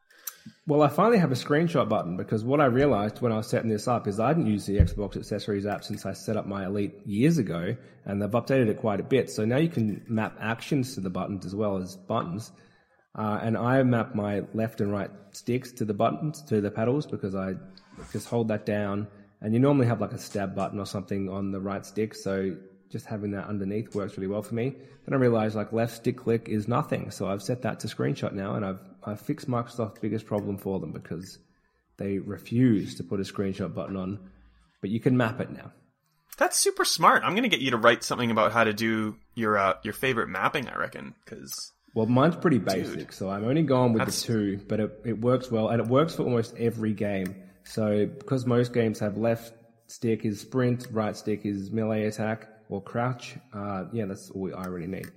[0.67, 3.71] Well, I finally have a screenshot button because what I realized when I was setting
[3.71, 6.67] this up is I didn't use the Xbox Accessories app since I set up my
[6.67, 9.31] Elite years ago, and they've updated it quite a bit.
[9.31, 12.51] So now you can map actions to the buttons as well as buttons.
[13.15, 17.07] Uh, and I map my left and right sticks to the buttons, to the paddles,
[17.07, 17.55] because I
[18.13, 19.07] just hold that down.
[19.41, 22.57] And you normally have like a stab button or something on the right stick, so
[22.93, 24.75] just having that underneath works really well for me.
[25.07, 28.33] Then I realized like left stick click is nothing, so I've set that to screenshot
[28.35, 31.39] now, and I've I've fixed Microsoft's biggest problem for them because
[31.97, 34.19] they refuse to put a screenshot button on,
[34.81, 35.73] but you can map it now.
[36.39, 37.23] That's super smart.
[37.25, 40.29] I'm gonna get you to write something about how to do your uh, your favorite
[40.29, 40.69] mapping.
[40.69, 44.61] I reckon because Well, mine's pretty basic, so I'm only going with That's- the two,
[44.69, 47.35] but it, it works well, and it works for almost every game.
[47.65, 49.53] So because most games have left
[49.89, 54.67] stick is sprint, right stick is melee attack or crouch, uh, yeah, that's all I
[54.67, 55.11] really need.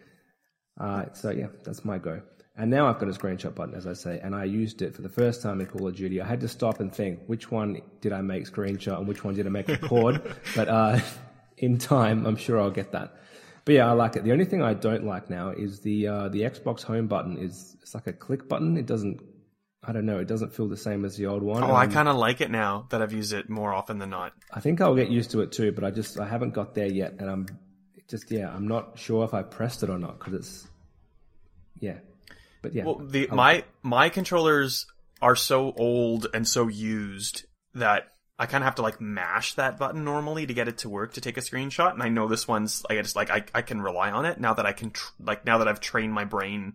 [0.79, 2.21] Uh, so yeah, that's my go.
[2.57, 5.01] And now I've got a screenshot button, as I say, and I used it for
[5.01, 6.21] the first time in Call of Duty.
[6.21, 9.35] I had to stop and think, which one did I make screenshot and which one
[9.35, 10.35] did I make record?
[10.55, 10.99] but uh,
[11.57, 13.17] in time, I'm sure I'll get that.
[13.65, 14.23] But yeah, I like it.
[14.23, 17.75] The only thing I don't like now is the uh, the Xbox Home button is
[17.81, 18.77] it's like a click button.
[18.77, 19.21] It doesn't.
[19.87, 20.19] I don't know.
[20.19, 21.63] It doesn't feel the same as the old one.
[21.63, 24.09] Oh, I Um, kind of like it now that I've used it more often than
[24.09, 24.33] not.
[24.51, 26.87] I think I'll get used to it too, but I just I haven't got there
[26.87, 27.45] yet, and I'm
[28.07, 30.67] just yeah, I'm not sure if I pressed it or not because it's
[31.79, 31.97] yeah,
[32.61, 32.85] but yeah.
[32.85, 34.85] Well, the I- my my controllers
[35.21, 39.77] are so old and so used that I kind of have to like mash that
[39.79, 41.93] button normally to get it to work to take a screenshot.
[41.93, 44.39] And I know this one's like I just like I I can rely on it
[44.39, 46.73] now that I can tr- like now that I've trained my brain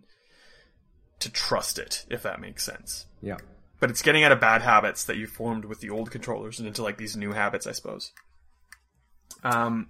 [1.21, 3.05] to trust it, if that makes sense.
[3.21, 3.37] yeah,
[3.79, 6.67] But it's getting out of bad habits that you formed with the old controllers and
[6.67, 8.11] into like these new habits, I suppose.
[9.43, 9.89] Um,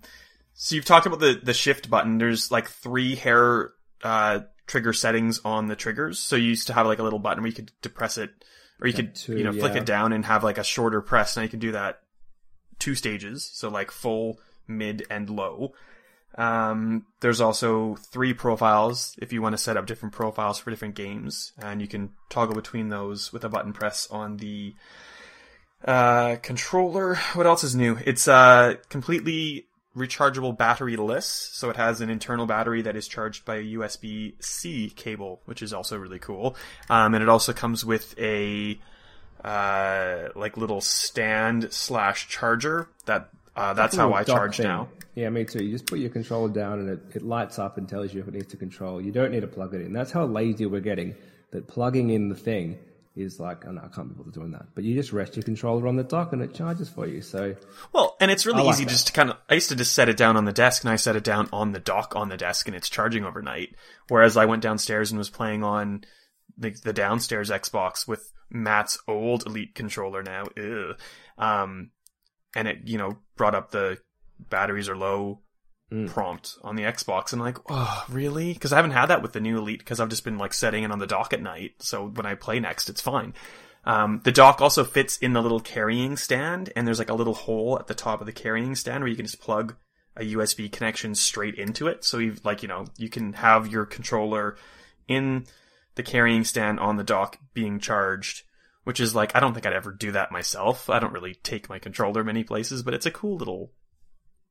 [0.54, 2.18] so you've talked about the the shift button.
[2.18, 3.72] There's like three hair
[4.04, 6.20] uh, trigger settings on the triggers.
[6.20, 8.32] So you used to have like a little button where you could depress it,
[8.80, 11.36] or you could you know flick it down and have like a shorter press.
[11.36, 12.02] Now you can do that
[12.80, 15.74] two stages, so like full, mid, and low.
[16.36, 20.96] Um, there's also three profiles if you want to set up different profiles for different
[20.96, 24.74] games, and you can toggle between those with a button press on the
[25.86, 27.16] uh, controller.
[27.34, 27.98] What else is new?
[28.06, 29.66] It's uh, completely
[29.96, 34.34] rechargeable battery batteryless, so it has an internal battery that is charged by a USB
[34.42, 36.56] C cable, which is also really cool.
[36.90, 38.80] Um, and it also comes with a
[39.44, 43.30] uh, like little stand slash charger that
[43.62, 44.68] uh, that's how I charge thing.
[44.68, 44.90] now.
[45.16, 45.64] Yeah, me too.
[45.64, 48.28] You just put your controller down and it, it lights up and tells you if
[48.28, 49.02] it needs to control.
[49.02, 49.92] You don't need to plug it in.
[49.94, 51.16] That's how lazy we're getting.
[51.52, 52.78] That plugging in the thing
[53.14, 54.68] is like, oh no, I can't be bothered doing that.
[54.74, 57.22] But you just rest your controller on the dock and it charges for you.
[57.22, 57.56] So
[57.92, 58.90] Well, and it's really like easy that.
[58.90, 59.38] just to kind of.
[59.50, 61.50] I used to just set it down on the desk, and I set it down
[61.52, 63.76] on the dock on the desk, and it's charging overnight.
[64.08, 66.06] Whereas I went downstairs and was playing on
[66.58, 70.98] the, the downstairs Xbox with Matt's old Elite controller now, Ugh.
[71.38, 71.90] um,
[72.56, 73.98] and it you know brought up the
[74.40, 75.42] batteries are low
[75.92, 76.10] Mm.
[76.10, 78.54] prompt on the Xbox, and I'm like, oh, really?
[78.54, 80.86] Because I haven't had that with the new Elite because I've just been like setting
[80.86, 81.72] it on the dock at night.
[81.80, 83.34] So when I play next, it's fine.
[83.84, 87.34] Um, the dock also fits in the little carrying stand, and there's like a little
[87.34, 89.76] hole at the top of the carrying stand where you can just plug
[90.16, 92.06] a USB connection straight into it.
[92.06, 94.56] So you like you know you can have your controller
[95.10, 95.46] in
[95.96, 98.44] the carrying stand on the dock being charged,
[98.92, 100.90] which is like I don't think I'd ever do that myself.
[100.90, 103.72] I don't really take my controller many places, but it's a cool little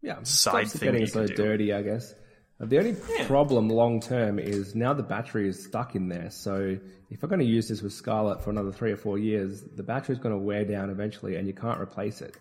[0.00, 1.34] yeah, Side thing getting so do.
[1.34, 2.14] dirty, I guess.
[2.58, 6.30] Uh, The only problem long term is now the battery is stuck in there.
[6.30, 6.78] So
[7.10, 9.82] if I'm going to use this with Scarlet for another three or four years, the
[9.82, 12.34] battery is going to wear down eventually, and you can't replace it.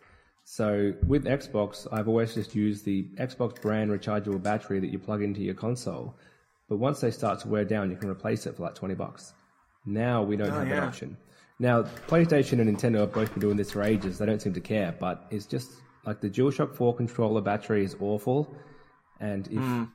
[0.46, 5.22] So with Xbox, I've always just used the Xbox brand rechargeable battery that you plug
[5.22, 6.16] into your console.
[6.70, 9.34] But once they start to wear down, you can replace it for like twenty bucks.
[9.86, 11.18] Now we don't have that option.
[11.60, 14.18] Now PlayStation and Nintendo have both been doing this for ages.
[14.18, 15.72] They don't seem to care, but it's just
[16.06, 18.56] like the DualShock 4 controller battery is awful,
[19.20, 19.88] and if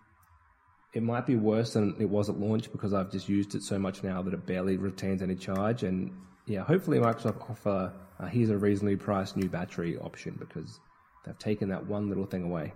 [0.95, 3.79] it might be worse than it was at launch because I've just used it so
[3.79, 5.83] much now that it barely retains any charge.
[5.83, 6.13] And
[6.47, 10.79] yeah, hopefully Microsoft offer uh, here's a reasonably priced new battery option because
[11.27, 12.73] they've taken that one little thing away.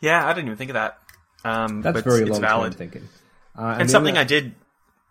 [0.00, 0.26] yeah.
[0.26, 0.98] I didn't even think of that.
[1.44, 2.74] Um, That's but very long term valid.
[2.74, 3.06] thinking.
[3.58, 4.54] Uh, And the something I did.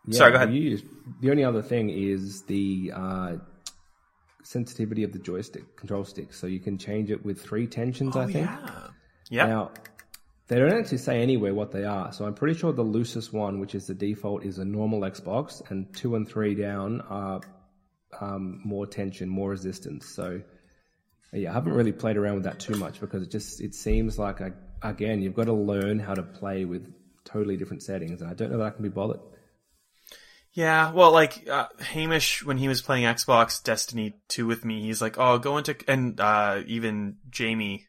[0.08, 0.54] Yeah, sorry, go ahead.
[0.54, 0.86] used-
[1.22, 3.36] the only other thing is the uh,
[4.44, 8.16] sensitivity of the joystick control stick, so you can change it with three tensions.
[8.16, 8.48] I Oh think.
[8.50, 8.88] yeah,
[9.30, 9.46] yeah.
[9.46, 9.72] Now,
[10.48, 13.60] they don't actually say anywhere what they are, so I'm pretty sure the loosest one,
[13.60, 17.42] which is the default, is a normal Xbox, and two and three down are
[18.20, 20.06] um, more tension, more resistance.
[20.08, 20.42] So,
[21.32, 24.20] yeah, I haven't really played around with that too much because it just it seems
[24.20, 28.30] like I, again you've got to learn how to play with totally different settings, and
[28.30, 29.22] I don't know that I can be bothered.
[30.54, 35.02] Yeah, well, like uh, Hamish when he was playing Xbox Destiny two with me, he's
[35.02, 37.88] like, "Oh, go into," and uh, even Jamie,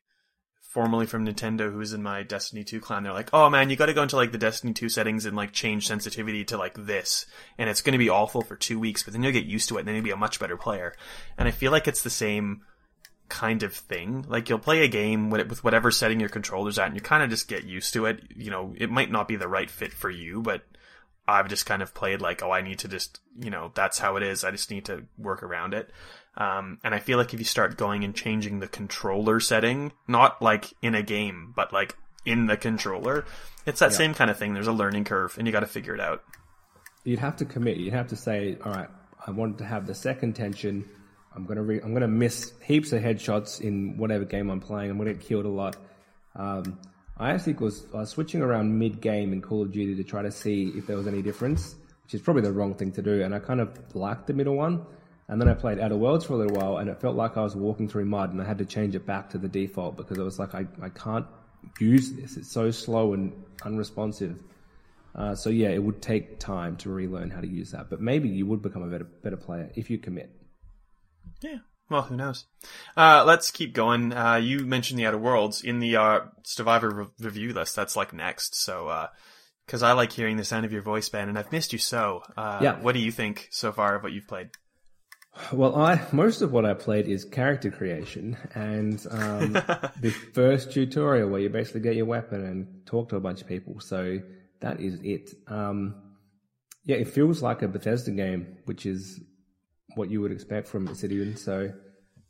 [0.73, 3.87] formerly from Nintendo, who's in my Destiny two clan, they're like, "Oh man, you got
[3.87, 7.27] to go into like the Destiny two settings and like change sensitivity to like this,
[7.59, 9.77] and it's going to be awful for two weeks, but then you'll get used to
[9.77, 10.95] it, and then you'll be a much better player."
[11.37, 12.63] And I feel like it's the same
[13.29, 14.25] kind of thing.
[14.27, 17.23] Like you'll play a game with, with whatever setting your controller's at, and you kind
[17.23, 18.23] of just get used to it.
[18.35, 20.63] You know, it might not be the right fit for you, but
[21.27, 24.17] I've just kind of played like, oh, I need to just, you know, that's how
[24.17, 24.45] it is.
[24.45, 25.91] I just need to work around it.
[26.37, 30.43] Um, and I feel like if you start going and changing the controller setting, not
[30.43, 31.97] like in a game, but like
[32.27, 33.25] in the controller,
[33.67, 34.53] it's that same kind of thing.
[34.53, 36.23] There's a learning curve and you got to figure it out.
[37.05, 37.77] You'd have to commit.
[37.77, 38.89] You'd have to say, all right,
[39.27, 40.89] I wanted to have the second tension.
[41.35, 44.91] I'm gonna re- I'm gonna miss heaps of headshots in whatever game I'm playing.
[44.91, 45.77] I'm gonna get killed a lot.
[46.37, 46.79] Um,
[47.17, 50.23] I actually was, I was switching around mid game in Call of Duty to try
[50.23, 53.23] to see if there was any difference, which is probably the wrong thing to do.
[53.23, 54.85] And I kind of liked the middle one.
[55.29, 57.43] And then I played Outer Worlds for a little while, and it felt like I
[57.43, 60.19] was walking through mud, and I had to change it back to the default because
[60.19, 61.25] it was like I, I can't
[61.81, 62.37] use this.
[62.37, 63.33] It's so slow and
[63.65, 64.43] unresponsive.
[65.15, 68.29] Uh, so yeah, it would take time to relearn how to use that, but maybe
[68.29, 70.31] you would become a better better player if you commit.
[71.41, 71.59] Yeah.
[71.91, 72.47] Well, who knows?
[72.97, 74.13] Uh, let's keep going.
[74.13, 77.77] Uh, you mentioned the Outer Worlds in the uh, Survivor re- review list.
[77.77, 78.55] That's like next.
[78.57, 79.09] So,
[79.67, 82.23] because I like hearing the sound of your voice, Ben, and I've missed you so.
[82.37, 82.81] Uh, Yeah.
[82.81, 84.51] What do you think so far of what you've played?
[85.53, 89.53] Well, I most of what I played is character creation, and um,
[90.01, 93.49] the first tutorial where you basically get your weapon and talk to a bunch of
[93.49, 93.81] people.
[93.81, 94.21] So
[94.61, 95.31] that is it.
[95.49, 95.97] Um,
[96.85, 99.21] yeah, it feels like a Bethesda game, which is
[99.95, 101.37] what you would expect from Obsidian.
[101.37, 101.73] So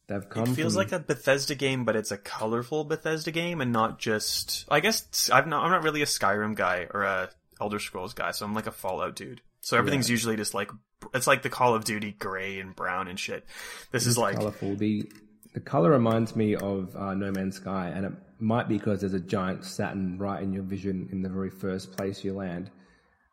[0.06, 0.44] they've come.
[0.50, 3.98] It feels from, like a Bethesda game, but it's a colorful Bethesda game, and not
[3.98, 4.64] just.
[4.68, 5.64] I guess I'm not.
[5.64, 8.72] I'm not really a Skyrim guy or a Elder Scrolls guy, so I'm like a
[8.72, 9.40] Fallout dude.
[9.60, 10.70] So everything's usually just like
[11.14, 13.46] it's like the Call of Duty gray and brown and shit.
[13.92, 14.76] This is like colorful.
[14.76, 15.10] The
[15.54, 19.14] the color reminds me of uh, No Man's Sky, and it might be because there's
[19.14, 22.70] a giant Saturn right in your vision in the very first place you land.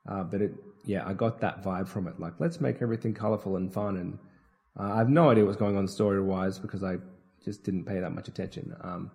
[0.07, 0.53] Uh, but it,
[0.85, 2.19] yeah, I got that vibe from it.
[2.19, 3.97] Like, let's make everything colorful and fun.
[3.97, 4.19] And
[4.79, 6.97] uh, I have no idea what's going on story wise because I
[7.43, 8.75] just didn't pay that much attention.
[8.81, 9.11] Um,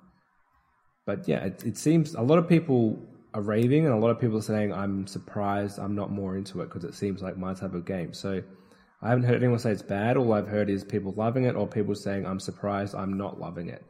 [1.04, 2.98] but yeah, it, it seems a lot of people
[3.34, 6.60] are raving, and a lot of people are saying, "I'm surprised I'm not more into
[6.62, 8.42] it because it seems like my type of game." So.
[9.02, 10.16] I haven't heard anyone say it's bad.
[10.16, 13.68] All I've heard is people loving it or people saying, I'm surprised I'm not loving
[13.68, 13.84] it.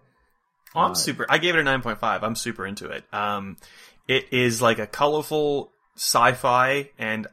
[0.75, 1.27] Oh, I'm super.
[1.29, 2.23] I gave it a 9.5.
[2.23, 3.05] I'm super into it.
[3.15, 3.57] Um,
[4.09, 7.27] it is like a colorful sci-fi, and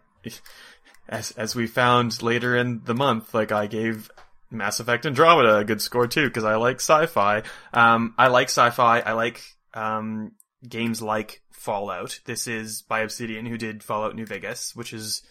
[1.07, 4.09] as as we found later in the month, like I gave
[4.49, 7.43] Mass Effect Andromeda a good score too because I like sci-fi.
[7.74, 8.99] Um, I like sci-fi.
[8.99, 9.41] I like
[9.74, 10.34] um
[10.67, 12.19] games like Fallout.
[12.26, 15.24] This is by Obsidian, who did Fallout New Vegas, which is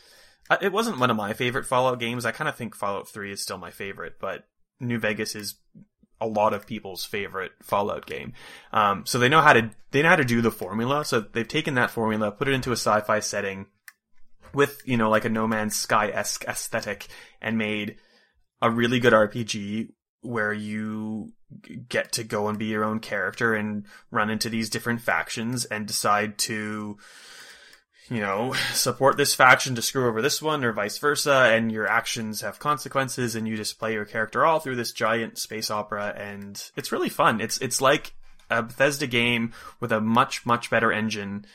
[0.51, 2.27] uh, it wasn't one of my favorite Fallout games.
[2.27, 4.45] I kind of think Fallout 3 is still my favorite, but
[4.81, 5.55] New Vegas is
[6.21, 8.33] a lot of people's favorite Fallout game.
[8.73, 11.05] Um, so they know how to they know how to do the formula.
[11.05, 13.67] So they've taken that formula, put it into a sci-fi setting
[14.55, 17.09] with you know like a No Man's Sky esque aesthetic,
[17.41, 17.97] and made
[18.61, 19.91] a really good RPG
[20.23, 21.33] where you
[21.89, 25.87] get to go and be your own character and run into these different factions and
[25.87, 26.97] decide to
[28.13, 31.87] you know, support this faction to screw over this one or vice versa, and your
[31.87, 36.15] actions have consequences and you just play your character all through this giant space opera
[36.17, 37.41] and it's really fun.
[37.41, 38.15] It's it's like
[38.51, 41.47] a Bethesda game with a much, much better engine,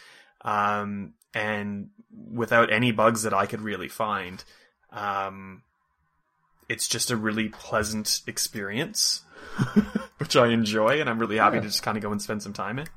[0.44, 1.90] um, and
[2.32, 4.44] without any bugs that I could really find.
[4.92, 5.64] Um,
[6.70, 9.24] it's just a really pleasant experience,
[10.18, 11.62] which I enjoy, and I'm really happy Yeah.
[11.62, 12.88] to just kind of go and spend some time in.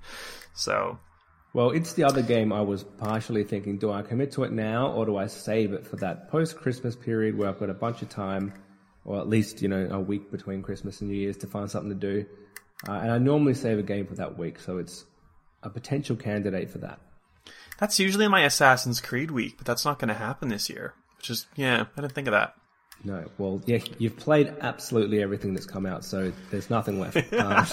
[0.55, 0.99] So,
[1.53, 4.93] Well, it's the other game I was partially thinking do I commit to it now
[4.93, 8.03] or do I save it for that post Christmas period where I've got a bunch
[8.03, 8.53] of time,
[9.05, 11.91] or at least, you know, a week between Christmas and New Year's to find something
[11.91, 12.27] to do?
[12.89, 15.05] Uh, and I normally save a game for that week, so it's
[15.63, 16.99] a potential candidate for that.
[17.81, 20.95] That's usually my Assassin's Creed week, but that's not going to happen this year.
[21.17, 22.55] Which is, yeah, I didn't think of that.
[23.03, 27.33] No, well, yeah, you've played absolutely everything that's come out, so there's nothing left.
[27.33, 27.67] Um,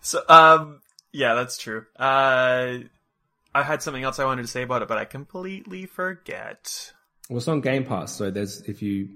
[0.00, 0.80] So, um,
[1.12, 1.84] yeah, that's true.
[1.94, 2.78] Uh,
[3.54, 6.92] I had something else I wanted to say about it, but I completely forget.
[7.28, 9.10] well, it's on Game Pass, so there's if you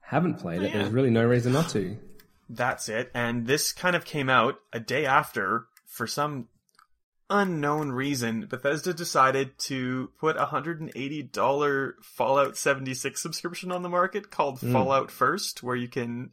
[0.00, 0.78] haven't played it, yeah.
[0.78, 1.96] there's really no reason not to.
[2.48, 3.12] That's it.
[3.14, 6.48] And this kind of came out a day after, for some
[7.30, 14.60] unknown reason, Bethesda decided to put a $180 Fallout 76 subscription on the market called
[14.60, 16.30] Fallout First, where you can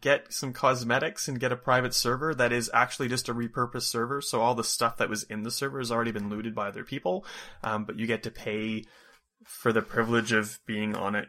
[0.00, 4.20] get some cosmetics and get a private server that is actually just a repurposed server.
[4.20, 6.84] So all the stuff that was in the server has already been looted by other
[6.84, 7.24] people,
[7.64, 8.84] um, but you get to pay
[9.44, 11.28] for the privilege of being on it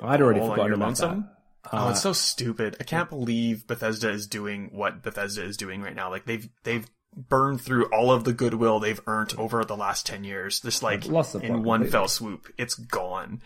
[0.00, 1.28] I'd already forgotten about lonesome.
[1.62, 1.70] that.
[1.72, 2.76] oh, it's so stupid.
[2.80, 6.10] I can't believe Bethesda is doing what Bethesda is doing right now.
[6.10, 6.86] Like they've they've
[7.16, 10.60] burned through all of the goodwill they've earned over the last ten years.
[10.60, 11.86] Just like in one completely.
[11.90, 13.40] fell swoop, it's gone.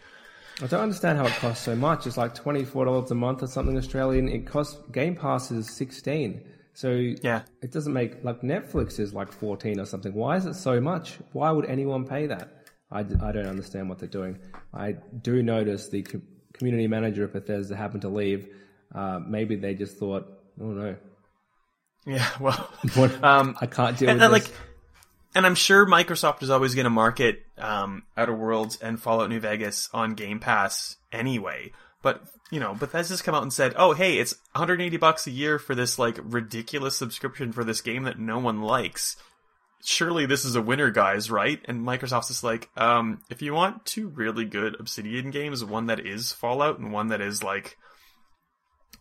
[0.62, 2.06] I don't understand how it costs so much.
[2.06, 4.28] It's like twenty four dollars a month or something Australian.
[4.28, 6.44] It costs Game Pass is sixteen.
[6.74, 7.42] So Yeah.
[7.62, 10.14] it doesn't make like Netflix is like fourteen or something.
[10.14, 11.18] Why is it so much?
[11.32, 12.50] Why would anyone pay that?
[12.90, 14.38] i, I don't understand what they're doing.
[14.72, 16.22] I do notice the co-
[16.54, 18.48] community manager of Bethesda happened to leave.
[18.94, 20.26] Uh, maybe they just thought,
[20.60, 20.96] oh no,
[22.06, 24.48] Yeah, well, what, um, I can't deal and, with and this.
[24.48, 24.56] like,
[25.34, 29.40] and I'm sure Microsoft is always going to market um, Outer Worlds and Fallout New
[29.40, 31.72] Vegas on Game Pass anyway.
[32.02, 35.58] But you know, Bethesda's come out and said, "Oh, hey, it's 180 bucks a year
[35.58, 39.16] for this like ridiculous subscription for this game that no one likes."
[39.84, 41.60] Surely this is a winner, guys, right?
[41.66, 46.04] And Microsoft's just like, um, if you want two really good Obsidian games, one that
[46.04, 47.76] is Fallout and one that is like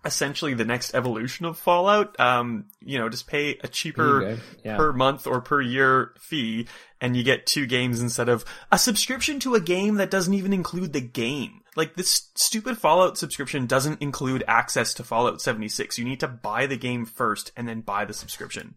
[0.08, 2.20] essentially the next evolution of Fallout.
[2.20, 4.40] Um, you know, just pay a cheaper.
[4.64, 4.78] Yeah.
[4.78, 6.68] per month or per year fee
[7.00, 10.54] and you get two games instead of a subscription to a game that doesn't even
[10.54, 11.62] include the game.
[11.76, 16.00] Like this stupid Fallout subscription doesn't include access to Fallout 76.
[16.00, 18.76] You need to buy the game first and then buy the subscription.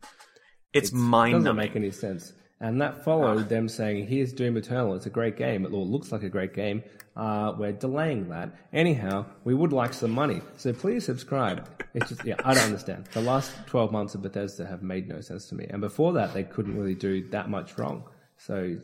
[0.72, 2.32] It's, mind doesn't make any sense.
[2.62, 4.94] And that followed them saying, "Here's Doom Eternal.
[4.94, 5.64] It's a great game.
[5.64, 6.82] It looks like a great game.
[7.16, 8.54] Uh, we're delaying that.
[8.72, 13.06] Anyhow, we would like some money, so please subscribe." It's just, yeah, I don't understand.
[13.12, 16.34] The last twelve months of Bethesda have made no sense to me, and before that,
[16.34, 18.04] they couldn't really do that much wrong.
[18.36, 18.76] So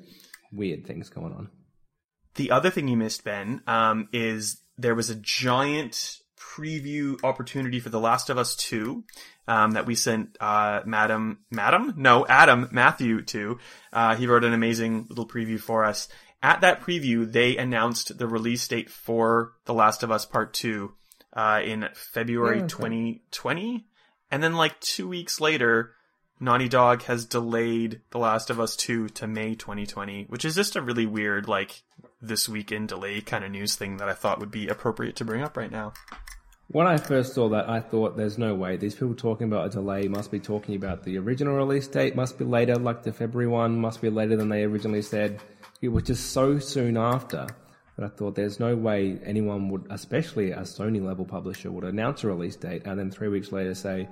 [0.52, 1.50] weird things going on.
[2.36, 7.88] The other thing you missed, Ben, um, is there was a giant preview opportunity for
[7.88, 9.04] The Last of Us 2
[9.48, 11.94] um, that we sent uh, Madam, Madam?
[11.96, 13.58] No, Adam Matthew to.
[13.92, 16.08] Uh, he wrote an amazing little preview for us.
[16.42, 20.92] At that preview, they announced the release date for The Last of Us Part 2
[21.32, 22.68] uh, in February okay.
[22.68, 23.86] 2020.
[24.30, 25.92] And then, like, two weeks later,
[26.38, 30.76] Naughty Dog has delayed The Last of Us 2 to May 2020, which is just
[30.76, 31.82] a really weird, like,
[32.20, 35.42] this weekend delay kind of news thing that I thought would be appropriate to bring
[35.42, 35.92] up right now.
[36.68, 39.70] When I first saw that, I thought, "There's no way these people talking about a
[39.70, 42.16] delay must be talking about the original release date.
[42.16, 43.78] Must be later, like the February one.
[43.80, 45.40] Must be later than they originally said."
[45.80, 47.46] It was just so soon after
[47.96, 52.24] that I thought, "There's no way anyone would, especially a Sony level publisher, would announce
[52.24, 54.08] a release date and then three weeks later say,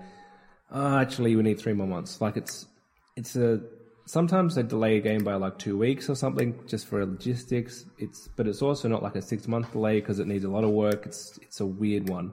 [0.71, 2.69] oh, actually, we need three more months." Like it's
[3.17, 3.61] it's a
[4.07, 7.85] sometimes they delay a game by like two weeks or something just for logistics.
[7.99, 10.65] It's but it's also not like a six month delay because it needs a lot
[10.65, 11.07] of work.
[11.07, 12.33] It's it's a weird one,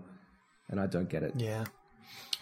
[0.69, 1.33] and I don't get it.
[1.35, 1.65] Yeah.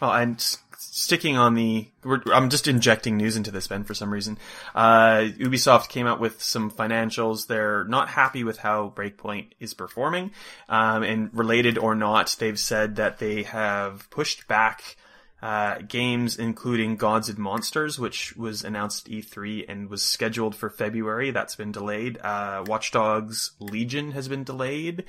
[0.02, 3.94] Well, and s- sticking on the, we're, I'm just injecting news into this, Ben, for
[3.94, 4.38] some reason.
[4.74, 7.48] Uh, Ubisoft came out with some financials.
[7.48, 10.32] They're not happy with how Breakpoint is performing.
[10.70, 14.96] Um, and related or not, they've said that they have pushed back
[15.42, 20.70] uh, games including Gods and Monsters, which was announced at E3 and was scheduled for
[20.70, 21.32] February.
[21.32, 22.18] That's been delayed.
[22.22, 25.06] Uh, Watch Dogs Legion has been delayed.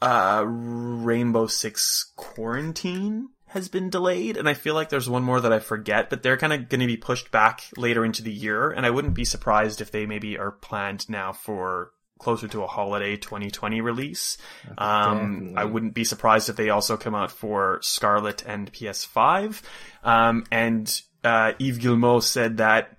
[0.00, 5.52] Uh, Rainbow Six Quarantine has been delayed, and I feel like there's one more that
[5.52, 8.70] I forget, but they're kind of going to be pushed back later into the year,
[8.70, 12.66] and I wouldn't be surprised if they maybe are planned now for closer to a
[12.66, 14.38] holiday 2020 release.
[14.78, 19.62] Um, I wouldn't be surprised if they also come out for Scarlet and PS5.
[20.02, 22.96] Um, and uh, Yves Guillemot said that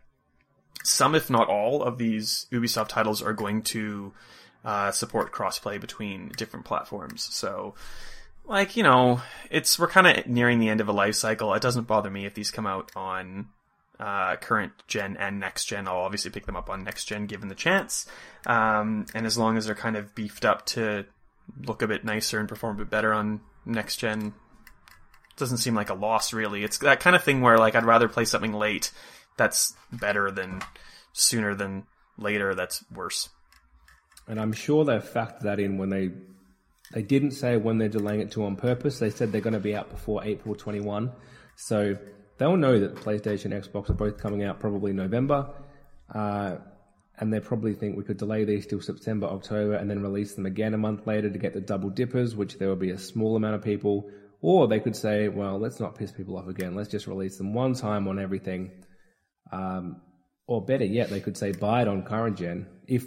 [0.83, 4.13] some, if not all, of these Ubisoft titles are going to
[4.63, 7.27] uh, support crossplay between different platforms.
[7.31, 7.75] So,
[8.45, 11.53] like you know, it's we're kind of nearing the end of a life cycle.
[11.53, 13.47] It doesn't bother me if these come out on
[13.99, 15.87] uh, current gen and next gen.
[15.87, 18.05] I'll obviously pick them up on next gen given the chance.
[18.45, 21.05] Um, and as long as they're kind of beefed up to
[21.65, 24.33] look a bit nicer and perform a bit better on next gen,
[25.37, 26.63] doesn't seem like a loss really.
[26.63, 28.91] It's that kind of thing where like I'd rather play something late
[29.37, 30.61] that's better than
[31.13, 31.85] sooner than
[32.17, 33.29] later that's worse.
[34.27, 36.11] And I'm sure they factored that in when they
[36.91, 38.99] they didn't say when they're delaying it to on purpose.
[38.99, 41.11] They said they're going to be out before April 21,
[41.55, 41.97] so
[42.37, 45.49] they'll know that the PlayStation, and Xbox are both coming out probably November,
[46.13, 46.57] uh,
[47.19, 50.45] and they probably think we could delay these till September, October, and then release them
[50.45, 53.35] again a month later to get the double dippers, which there will be a small
[53.35, 54.09] amount of people.
[54.41, 56.75] Or they could say, well, let's not piss people off again.
[56.75, 58.71] Let's just release them one time on everything.
[59.51, 60.01] Um,
[60.45, 63.03] or better yet, they could say buy it on current gen if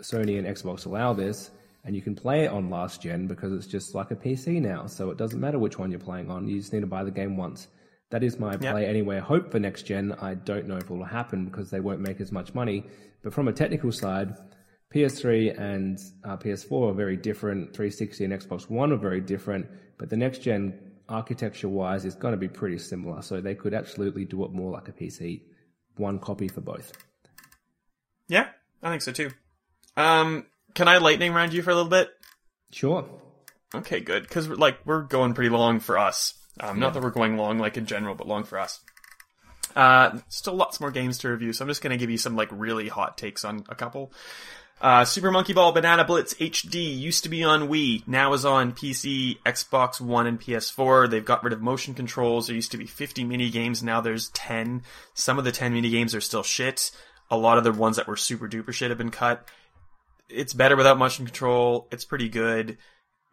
[0.00, 1.50] Sony and Xbox allow this,
[1.84, 4.86] and you can play it on last gen because it's just like a PC now.
[4.86, 6.46] So it doesn't matter which one you're playing on.
[6.46, 7.66] You just need to buy the game once.
[8.10, 10.12] That is my play anywhere hope for next gen.
[10.20, 12.84] I don't know if it will happen because they won't make as much money.
[13.22, 14.36] But from a technical side,
[14.92, 17.72] PS3 and uh, PS4 are very different.
[17.74, 19.68] 360 and Xbox One are very different.
[19.96, 20.76] But the next gen,
[21.08, 23.22] architecture wise, is going to be pretty similar.
[23.22, 25.42] So they could absolutely do it more like a PC.
[25.96, 26.92] One copy for both.
[28.28, 28.48] Yeah,
[28.82, 29.30] I think so too.
[29.96, 32.10] Um, can I lightning round you for a little bit?
[32.72, 33.08] Sure.
[33.72, 34.22] Okay, good.
[34.22, 36.34] Because like we're going pretty long for us.
[36.58, 38.80] Um, Not that we're going long like in general, but long for us.
[39.76, 42.48] Uh, still lots more games to review, so I'm just gonna give you some like
[42.50, 44.12] really hot takes on a couple.
[44.80, 48.72] Uh, Super Monkey Ball Banana Blitz HD used to be on Wii, now is on
[48.72, 51.10] PC, Xbox One, and PS4.
[51.10, 52.46] They've got rid of motion controls.
[52.46, 54.82] There used to be 50 mini games, now there's 10.
[55.12, 56.90] Some of the 10 mini games are still shit.
[57.30, 59.46] A lot of the ones that were super duper shit have been cut.
[60.30, 61.86] It's better without motion control.
[61.92, 62.78] It's pretty good.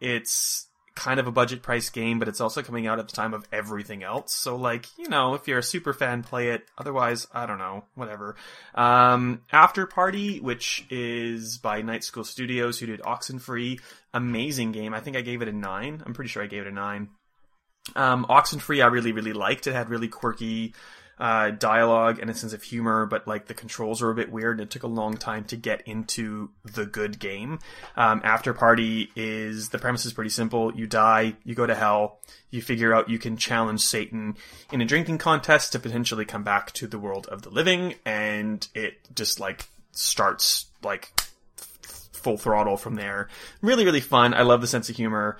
[0.01, 0.66] It's
[0.97, 3.47] kind of a budget price game, but it's also coming out at the time of
[3.53, 4.33] everything else.
[4.33, 6.65] So like, you know, if you're a super fan, play it.
[6.75, 8.35] Otherwise, I don't know, whatever.
[8.73, 13.79] Um, After Party, which is by Night School Studios, who did Oxenfree,
[14.11, 14.95] amazing game.
[14.95, 16.01] I think I gave it a nine.
[16.03, 17.09] I'm pretty sure I gave it a nine.
[17.95, 19.67] Um, Oxenfree, I really, really liked.
[19.67, 20.73] It had really quirky,
[21.19, 24.59] uh, dialogue and a sense of humor, but like the controls are a bit weird
[24.59, 27.59] and it took a long time to get into the good game.
[27.95, 30.73] Um, After Party is, the premise is pretty simple.
[30.75, 32.19] You die, you go to hell,
[32.51, 34.37] you figure out you can challenge Satan
[34.71, 38.67] in a drinking contest to potentially come back to the world of the living, and
[38.73, 41.11] it just like starts like
[42.13, 43.29] full throttle from there.
[43.61, 44.33] Really, really fun.
[44.33, 45.37] I love the sense of humor.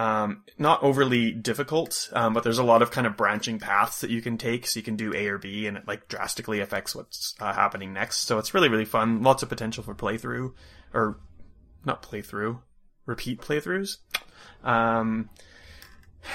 [0.00, 4.08] Um, not overly difficult, um, but there's a lot of kind of branching paths that
[4.08, 4.66] you can take.
[4.66, 7.92] So you can do A or B, and it like drastically affects what's uh, happening
[7.92, 8.20] next.
[8.20, 9.22] So it's really, really fun.
[9.22, 10.54] Lots of potential for playthrough,
[10.94, 11.20] or
[11.84, 12.60] not playthrough,
[13.04, 13.98] repeat playthroughs.
[14.64, 15.28] Um,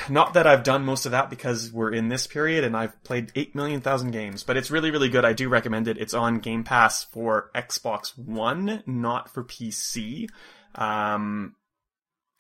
[0.10, 3.32] not that I've done most of that because we're in this period and I've played
[3.34, 5.26] 8 million thousand games, but it's really, really good.
[5.26, 5.98] I do recommend it.
[5.98, 10.30] It's on Game Pass for Xbox One, not for PC.
[10.76, 11.56] Um,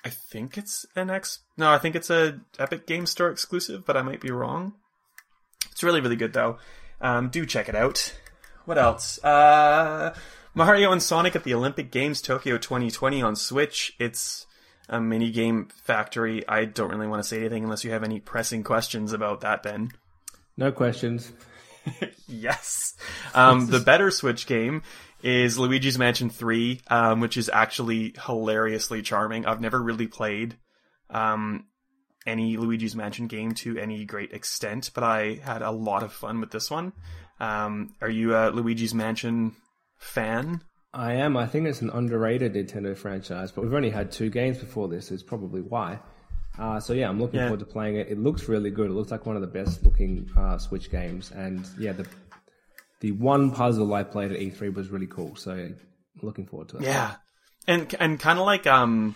[0.05, 1.39] I think it's an X.
[1.57, 4.73] No, I think it's a Epic Game Store exclusive, but I might be wrong.
[5.71, 6.59] It's really, really good though.
[7.01, 8.13] Um, do check it out.
[8.65, 9.21] What else?
[9.23, 10.15] Uh,
[10.53, 13.95] Mario and Sonic at the Olympic Games Tokyo 2020 on Switch.
[13.99, 14.45] It's
[14.87, 16.47] a mini game factory.
[16.47, 19.63] I don't really want to say anything unless you have any pressing questions about that,
[19.63, 19.89] Ben.
[20.55, 21.31] No questions.
[22.27, 22.95] yes.
[23.33, 24.83] Um, the better Switch game
[25.25, 29.45] is Luigi's Mansion 3, um, which is actually hilariously charming.
[29.45, 30.55] I've never really played
[31.09, 31.65] um,
[32.27, 36.39] any Luigi's Mansion game to any great extent, but I had a lot of fun
[36.41, 36.93] with this one.
[37.39, 39.55] Um, are you a Luigi's Mansion
[39.97, 40.61] fan?
[40.93, 41.35] I am.
[41.35, 45.11] I think it's an underrated Nintendo franchise, but we've only had two games before this.
[45.11, 45.99] Is probably why.
[46.57, 47.47] Uh, so yeah, I'm looking Yeah.
[47.47, 48.07] forward to playing it.
[48.09, 48.89] It looks really good.
[48.89, 52.05] It looks like one of the best looking uh, Switch games, and yeah, the
[53.01, 55.35] the one puzzle I played at E3 was really cool.
[55.35, 55.69] So
[56.21, 56.83] looking forward to it.
[56.83, 57.15] Yeah,
[57.67, 59.15] and and kind of like um,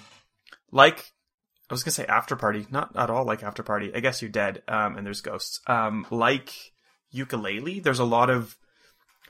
[0.72, 1.12] like
[1.70, 3.92] I was gonna say After Party, not at all like After Party.
[3.94, 4.64] I guess you're dead.
[4.68, 5.62] Um, and there's ghosts.
[5.68, 6.52] Um, like
[7.14, 8.56] Yooka-Laylee, there's a lot of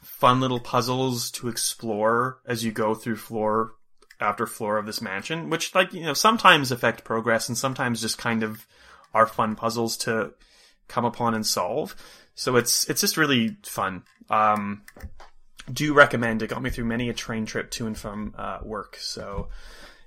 [0.02, 3.74] fun little puzzles to explore as you go through floor
[4.20, 8.18] after floor of this mansion, which like you know sometimes affect progress and sometimes just
[8.18, 8.66] kind of
[9.14, 10.34] are fun puzzles to
[10.88, 11.96] come upon and solve.
[12.40, 14.04] So it's it's just really fun.
[14.30, 14.84] Um,
[15.72, 16.42] do recommend.
[16.42, 18.96] It got me through many a train trip to and from uh, work.
[18.96, 19.50] So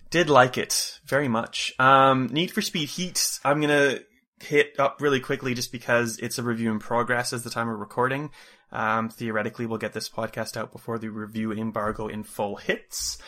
[0.09, 1.75] did like it very much.
[1.79, 3.39] Um, Need for Speed Heat.
[3.45, 3.99] I'm gonna
[4.41, 7.79] hit up really quickly just because it's a review in progress as the time of
[7.79, 8.31] recording.
[8.73, 13.19] Um, theoretically, we'll get this podcast out before the review embargo in full hits.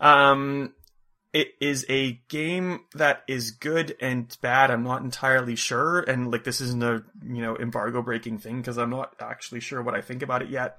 [0.00, 0.72] Um,
[1.34, 4.70] it is a game that is good and bad.
[4.70, 8.78] I'm not entirely sure, and like this isn't a you know embargo breaking thing because
[8.78, 10.78] I'm not actually sure what I think about it yet.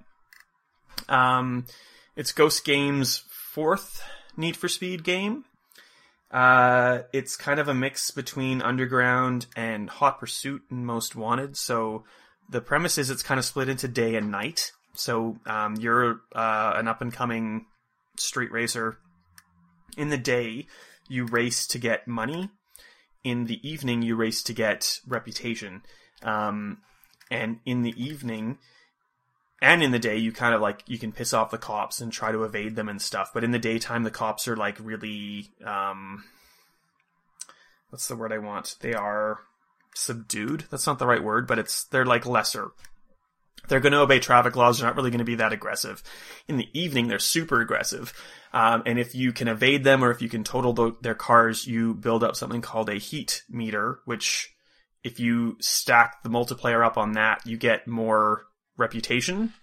[1.09, 1.65] Um,
[2.15, 4.01] it's Ghost Games' fourth
[4.37, 5.43] Need for Speed game.
[6.31, 11.57] Uh, it's kind of a mix between Underground and Hot Pursuit and Most Wanted.
[11.57, 12.05] So
[12.49, 14.71] the premise is it's kind of split into day and night.
[14.93, 17.65] So um, you're uh, an up and coming
[18.17, 18.97] street racer.
[19.97, 20.67] In the day,
[21.07, 22.49] you race to get money.
[23.23, 25.83] In the evening, you race to get reputation.
[26.23, 26.79] Um,
[27.31, 28.57] and in the evening,
[29.61, 32.11] and in the day you kind of like you can piss off the cops and
[32.11, 35.51] try to evade them and stuff but in the daytime the cops are like really
[35.65, 36.23] um
[37.89, 39.39] what's the word i want they are
[39.93, 42.71] subdued that's not the right word but it's they're like lesser
[43.67, 46.03] they're going to obey traffic laws they're not really going to be that aggressive
[46.47, 48.13] in the evening they're super aggressive
[48.53, 51.65] um, and if you can evade them or if you can total the, their cars
[51.65, 54.53] you build up something called a heat meter which
[55.03, 58.45] if you stack the multiplier up on that you get more
[58.77, 59.53] reputation.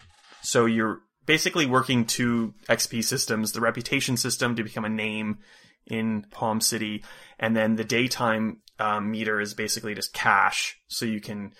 [0.43, 5.39] So you're basically working two XP systems, the reputation system to become a name
[5.87, 7.05] in Palm City,
[7.39, 10.79] and then the daytime um, meter is basically just cash.
[10.89, 11.53] So you can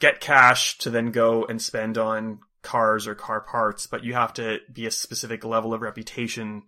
[0.00, 4.32] get cash to then go and spend on cars or car parts, but you have
[4.34, 6.64] to be a specific level of reputation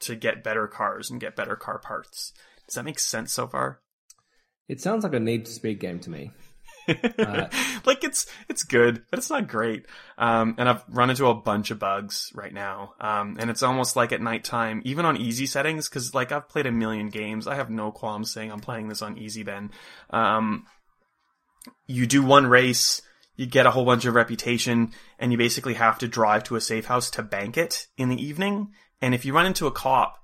[0.00, 2.32] to get better cars and get better car parts.
[2.66, 3.80] Does that make sense so far?
[4.68, 6.32] It sounds like a Need to Speed game to me.
[6.88, 9.86] like it's it's good, but it's not great.
[10.18, 12.94] Um, and I've run into a bunch of bugs right now.
[13.00, 16.66] Um, and it's almost like at nighttime, even on easy settings, because like I've played
[16.66, 19.44] a million games, I have no qualms saying I'm playing this on easy.
[19.44, 19.70] Ben,
[20.10, 20.66] um,
[21.86, 23.02] you do one race,
[23.36, 26.60] you get a whole bunch of reputation, and you basically have to drive to a
[26.60, 28.72] safe house to bank it in the evening.
[29.00, 30.18] And if you run into a cop,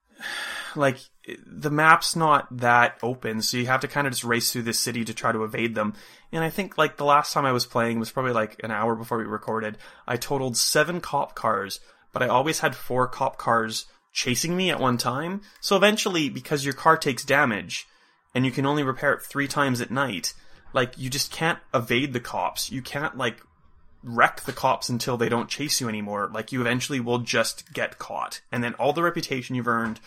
[0.76, 0.98] like
[1.46, 4.78] the map's not that open, so you have to kind of just race through this
[4.78, 5.94] city to try to evade them.
[6.32, 8.94] And I think like the last time I was playing was probably like an hour
[8.94, 9.78] before we recorded.
[10.06, 11.80] I totaled seven cop cars,
[12.12, 15.42] but I always had four cop cars chasing me at one time.
[15.60, 17.86] So eventually, because your car takes damage
[18.34, 20.32] and you can only repair it three times at night,
[20.72, 22.70] like you just can't evade the cops.
[22.70, 23.40] You can't like
[24.02, 26.30] wreck the cops until they don't chase you anymore.
[26.32, 30.00] Like you eventually will just get caught, and then all the reputation you've earned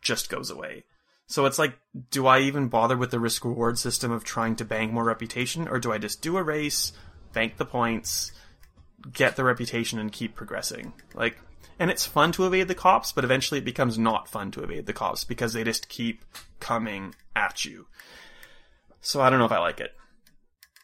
[0.00, 0.84] just goes away.
[1.26, 1.76] So it's like,
[2.10, 5.66] do I even bother with the risk reward system of trying to bank more reputation,
[5.66, 6.92] or do I just do a race,
[7.32, 8.30] bank the points,
[9.12, 10.92] get the reputation, and keep progressing?
[11.14, 11.38] Like,
[11.80, 14.86] and it's fun to evade the cops, but eventually it becomes not fun to evade
[14.86, 16.24] the cops because they just keep
[16.60, 17.86] coming at you.
[19.06, 19.92] So I don't know if I like it.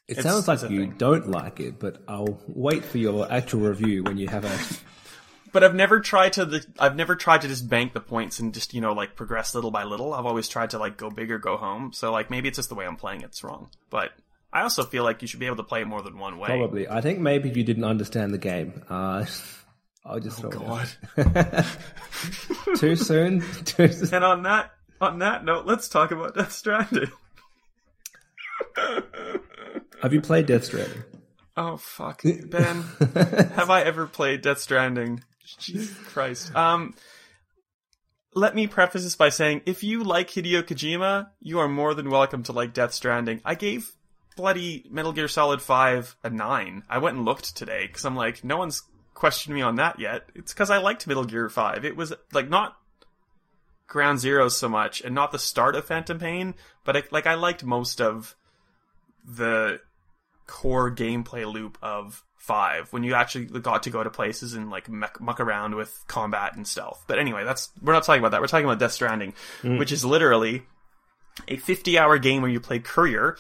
[0.07, 0.95] It It's- sounds like you thing.
[0.97, 4.59] don't like it, but I'll wait for your actual review when you have a.
[5.53, 8.55] But I've never tried to the I've never tried to just bank the points and
[8.55, 10.15] just you know like progress little by little.
[10.15, 11.93] I've always tried to like go big or go home.
[11.93, 13.69] So like maybe it's just the way I'm playing it's wrong.
[13.91, 14.13] But
[14.51, 16.47] I also feel like you should be able to play it more than one way.
[16.47, 16.89] Probably.
[16.89, 18.83] I think maybe you didn't understand the game.
[18.89, 19.27] Uh,
[20.07, 20.89] I'll just throw God.
[22.79, 23.43] Too soon?
[23.67, 24.15] Too soon?
[24.15, 24.71] And on that
[25.03, 27.11] on that note, let's talk about Death Stranding.
[30.03, 31.03] Have you played Death Stranding?
[31.57, 32.83] Oh fuck, Ben.
[33.55, 35.23] have I ever played Death Stranding?
[35.59, 36.55] Jesus Christ.
[36.57, 36.95] Um,
[38.35, 42.11] let me preface this by saying, if you like Hideo Kojima, you are more than
[42.11, 43.41] welcome to like Death Stranding.
[43.45, 43.93] I gave
[44.37, 46.83] bloody Metal Gear Solid Five a nine.
[46.89, 48.83] I went and looked today because I'm like, no one's
[49.15, 50.23] questioned me on that yet.
[50.35, 51.85] It's because I liked Metal Gear Five.
[51.85, 52.77] It was like not
[53.87, 56.55] Ground Zero so much, and not the start of Phantom Pain,
[56.85, 58.35] but I, like I liked most of
[59.25, 59.81] the
[60.47, 64.89] core gameplay loop of five when you actually got to go to places and like
[64.89, 67.05] muck, muck around with combat and stealth.
[67.07, 68.41] But anyway, that's we're not talking about that.
[68.41, 69.79] We're talking about Death Stranding, mm.
[69.79, 70.63] which is literally
[71.49, 73.37] a 50 hour game where you play courier,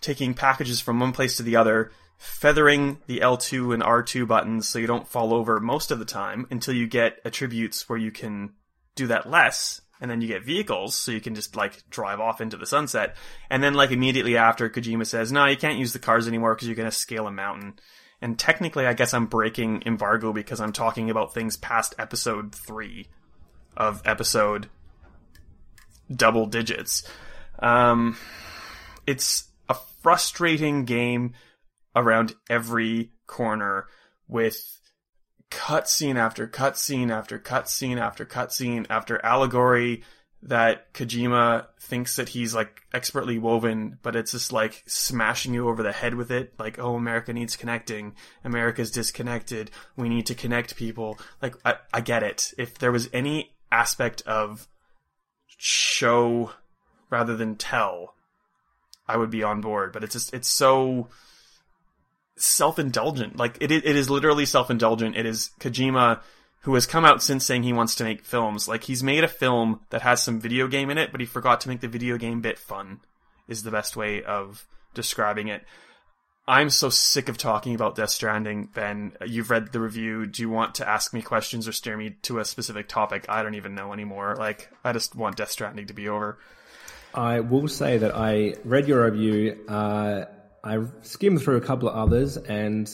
[0.00, 4.78] taking packages from one place to the other, feathering the L2 and R2 buttons so
[4.78, 8.54] you don't fall over most of the time until you get attributes where you can
[8.94, 12.40] do that less and then you get vehicles so you can just like drive off
[12.40, 13.16] into the sunset.
[13.48, 16.66] And then like immediately after Kojima says no you can't use the cars anymore because
[16.66, 17.78] you're going to scale a mountain.
[18.20, 23.06] And technically I guess I'm breaking embargo because I'm talking about things past episode 3
[23.76, 24.68] of episode
[26.14, 27.08] double digits.
[27.60, 28.16] Um
[29.06, 31.34] it's a frustrating game
[31.94, 33.86] around every corner
[34.26, 34.80] with
[35.52, 40.02] cutscene after cutscene after cutscene after cutscene after allegory
[40.44, 45.82] that Kojima thinks that he's like expertly woven, but it's just like smashing you over
[45.82, 46.54] the head with it.
[46.58, 48.14] Like, oh, America needs connecting.
[48.42, 49.70] America's disconnected.
[49.96, 51.18] We need to connect people.
[51.40, 52.52] Like, I, I get it.
[52.58, 54.66] If there was any aspect of
[55.46, 56.50] show
[57.08, 58.14] rather than tell,
[59.06, 59.92] I would be on board.
[59.92, 61.08] But it's just, it's so
[62.42, 63.36] self-indulgent.
[63.36, 65.16] Like it, it is literally self-indulgent.
[65.16, 66.20] It is Kojima
[66.62, 68.68] who has come out since saying he wants to make films.
[68.68, 71.60] Like he's made a film that has some video game in it, but he forgot
[71.62, 73.00] to make the video game bit fun.
[73.48, 74.64] Is the best way of
[74.94, 75.64] describing it.
[76.46, 79.12] I'm so sick of talking about Death Stranding, Ben.
[79.24, 80.26] You've read the review.
[80.26, 83.26] Do you want to ask me questions or steer me to a specific topic?
[83.28, 84.34] I don't even know anymore.
[84.36, 86.38] Like, I just want Death Stranding to be over.
[87.14, 89.64] I will say that I read your review.
[89.68, 90.24] Uh,
[90.64, 92.88] I skimmed through a couple of others and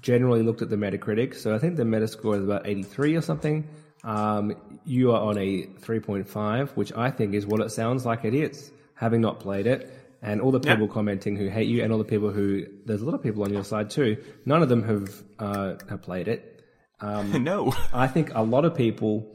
[0.00, 1.34] generally looked at the Metacritic.
[1.34, 3.68] So I think the Metascore is about 83 or something.
[4.04, 4.54] Um,
[4.84, 8.70] you are on a 3.5, which I think is what it sounds like it is,
[8.94, 9.92] having not played it.
[10.22, 10.74] And all the Yeah.
[10.74, 13.42] people commenting who hate you, and all the people who there's a lot of people
[13.42, 14.18] on your side too.
[14.44, 16.62] None of them have uh, have played it.
[17.00, 17.72] no.
[17.94, 19.34] I think a lot of people,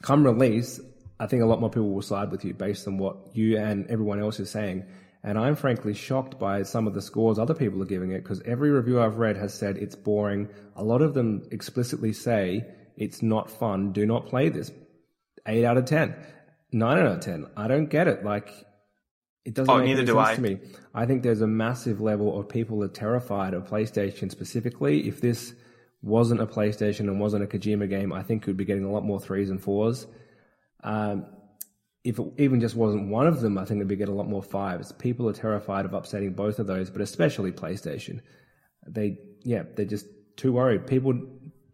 [0.00, 0.80] come release,
[1.20, 3.86] I think a lot more people will side with you based on what you and
[3.88, 4.84] everyone else is saying.
[5.24, 8.40] And I'm frankly shocked by some of the scores other people are giving it because
[8.42, 10.48] every review I've read has said it's boring.
[10.76, 12.64] A lot of them explicitly say
[12.96, 13.92] it's not fun.
[13.92, 14.70] Do not play this.
[15.46, 16.14] Eight out of ten.
[16.70, 17.46] Nine out of ten.
[17.56, 18.24] I don't get it.
[18.24, 18.50] Like,
[19.44, 20.34] it doesn't Oh, make neither any do sense I.
[20.36, 20.58] to me.
[20.94, 25.08] I think there's a massive level of people that are terrified of PlayStation specifically.
[25.08, 25.52] If this
[26.02, 29.04] wasn't a PlayStation and wasn't a Kojima game, I think we'd be getting a lot
[29.04, 30.06] more threes and fours.
[30.84, 31.26] Um,
[32.04, 34.28] if it even just wasn't one of them, I think we'd be getting a lot
[34.28, 34.92] more fives.
[34.92, 38.20] People are terrified of upsetting both of those, but especially PlayStation.
[38.86, 40.86] They, yeah, they're just too worried.
[40.86, 41.14] People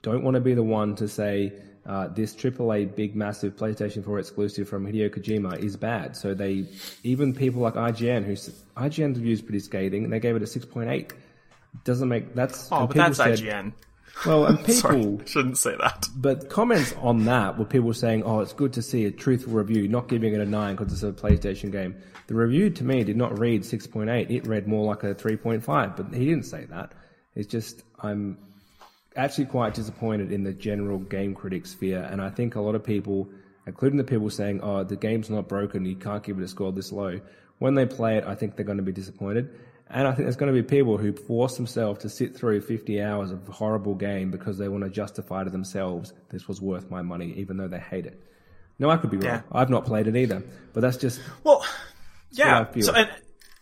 [0.02, 1.52] don't want to be the one to say
[1.86, 6.16] uh, this AAA big massive PlayStation 4 exclusive from Hideo Kojima is bad.
[6.16, 6.66] So they,
[7.02, 11.12] even people like IGN, who's IGN's reviews pretty scathing, and they gave it a 6.8.
[11.84, 13.72] Doesn't make that's Oh, but that's said- IGN.
[14.26, 16.08] Well, and people Sorry, shouldn't say that.
[16.16, 19.88] But comments on that were people saying, "Oh, it's good to see a truthful review,
[19.88, 21.96] not giving it a nine because it's a PlayStation game."
[22.26, 25.14] The review to me did not read six point eight; it read more like a
[25.14, 25.96] three point five.
[25.96, 26.92] But he didn't say that.
[27.34, 28.38] It's just I'm
[29.16, 32.84] actually quite disappointed in the general game critic sphere, and I think a lot of
[32.84, 33.28] people,
[33.66, 36.72] including the people saying, "Oh, the game's not broken, you can't give it a score
[36.72, 37.20] this low,"
[37.58, 39.50] when they play it, I think they're going to be disappointed.
[39.90, 43.02] And I think there's going to be people who force themselves to sit through 50
[43.02, 47.02] hours of horrible game because they want to justify to themselves this was worth my
[47.02, 48.20] money, even though they hate it.
[48.78, 49.26] No, I could be wrong.
[49.26, 49.42] Yeah.
[49.52, 51.64] I've not played it either, but that's just Well,
[52.32, 52.66] yeah.
[52.80, 53.08] So, and,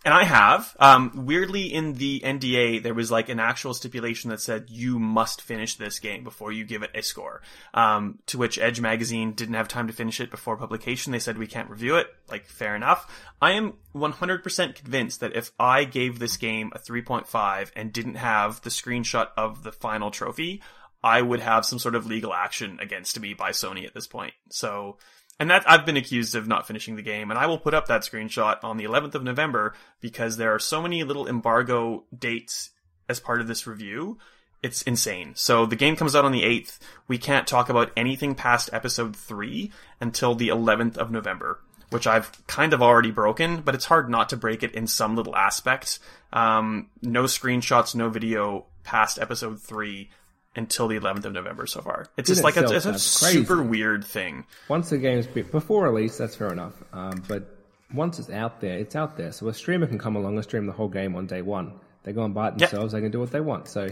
[0.05, 0.75] and I have.
[0.79, 5.41] Um, weirdly, in the NDA, there was like an actual stipulation that said you must
[5.41, 7.41] finish this game before you give it a score.
[7.73, 11.11] Um, to which Edge magazine didn't have time to finish it before publication.
[11.11, 12.07] They said we can't review it.
[12.29, 13.09] Like, fair enough.
[13.41, 18.61] I am 100% convinced that if I gave this game a 3.5 and didn't have
[18.61, 20.61] the screenshot of the final trophy,
[21.03, 24.33] I would have some sort of legal action against me by Sony at this point.
[24.49, 24.97] So,
[25.43, 27.87] and that I've been accused of not finishing the game, and I will put up
[27.87, 32.69] that screenshot on the 11th of November because there are so many little embargo dates
[33.09, 34.17] as part of this review.
[34.61, 35.33] It's insane.
[35.35, 36.79] So the game comes out on the 8th.
[37.09, 39.69] We can't talk about anything past episode 3
[39.99, 44.29] until the 11th of November, which I've kind of already broken, but it's hard not
[44.29, 45.99] to break it in some little aspect.
[46.31, 50.09] Um, no screenshots, no video past episode 3
[50.55, 52.07] until the 11th of November so far.
[52.17, 53.39] It's just like a, it's a crazy.
[53.39, 54.45] super weird thing.
[54.67, 56.73] once the game's bit before release, that's fair enough.
[56.93, 57.57] Um, but
[57.93, 59.31] once it's out there, it's out there.
[59.31, 61.73] So a streamer can come along and stream the whole game on day one.
[62.03, 62.93] They go and buy it themselves.
[62.93, 63.67] They can do what they want.
[63.67, 63.89] So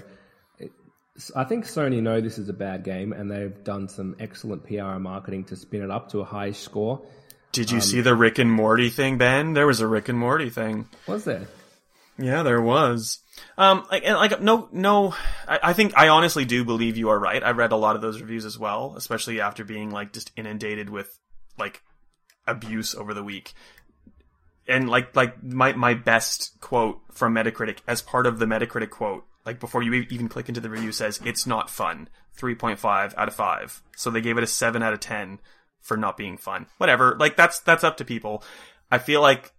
[0.60, 0.72] it,
[1.36, 4.82] I think Sony know this is a bad game, and they've done some excellent PR
[4.82, 7.02] and marketing to spin it up to a high score.
[7.52, 9.54] Did you see the Rick and Morty thing, Ben?
[9.54, 10.88] There was a Rick and Morty thing.
[11.06, 11.48] Was there?
[12.18, 13.20] Yeah, there was.
[13.58, 15.16] Um, like, like, no, no,
[15.48, 17.44] I, I think, I honestly do believe you are right.
[17.44, 20.90] I read a lot of those reviews as well, especially after being, like, just inundated
[20.90, 21.20] with,
[21.58, 21.82] like,
[22.48, 23.54] abuse over the week.
[24.68, 29.26] And, like, like, my, my best quote from Metacritic, as part of the Metacritic quote,
[29.46, 32.10] like, before you even click into the review says, it's not fun.
[32.38, 33.82] 3.5 out of 5.
[33.96, 35.40] So they gave it a 7 out of 10
[35.82, 36.68] for not being fun.
[36.78, 37.16] Whatever.
[37.20, 38.44] Like, that's, that's up to people.
[38.92, 39.52] I feel like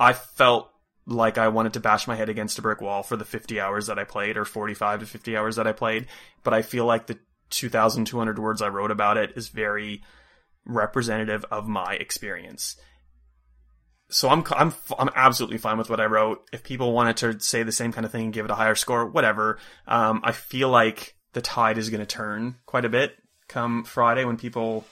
[0.00, 0.70] I felt
[1.08, 3.86] like I wanted to bash my head against a brick wall for the 50 hours
[3.86, 6.06] that I played or 45 to 50 hours that I played,
[6.44, 7.18] but I feel like the
[7.50, 10.02] 2200 words I wrote about it is very
[10.66, 12.76] representative of my experience.
[14.10, 16.46] So I'm I'm I'm absolutely fine with what I wrote.
[16.52, 18.74] If people wanted to say the same kind of thing and give it a higher
[18.74, 19.58] score, whatever.
[19.86, 23.16] Um, I feel like the tide is going to turn quite a bit
[23.48, 24.84] come Friday when people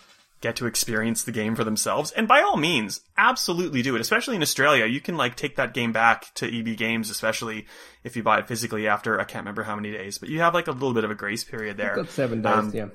[0.46, 2.12] get to experience the game for themselves.
[2.12, 4.00] And by all means, absolutely do it.
[4.00, 7.66] Especially in Australia, you can like take that game back to EB Games, especially
[8.04, 10.54] if you buy it physically after I can't remember how many days, but you have
[10.54, 12.04] like a little bit of a grace period there.
[12.06, 12.52] Seven days.
[12.52, 12.88] Um, yeah.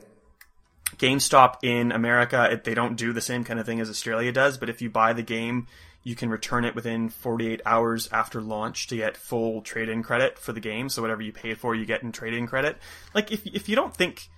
[0.96, 4.58] GameStop in America, it, they don't do the same kind of thing as Australia does,
[4.58, 5.68] but if you buy the game,
[6.04, 10.52] you can return it within 48 hours after launch to get full trade-in credit for
[10.54, 10.90] the game.
[10.90, 12.78] So whatever you paid for, you get in trade-in credit.
[13.14, 14.30] Like if if you don't think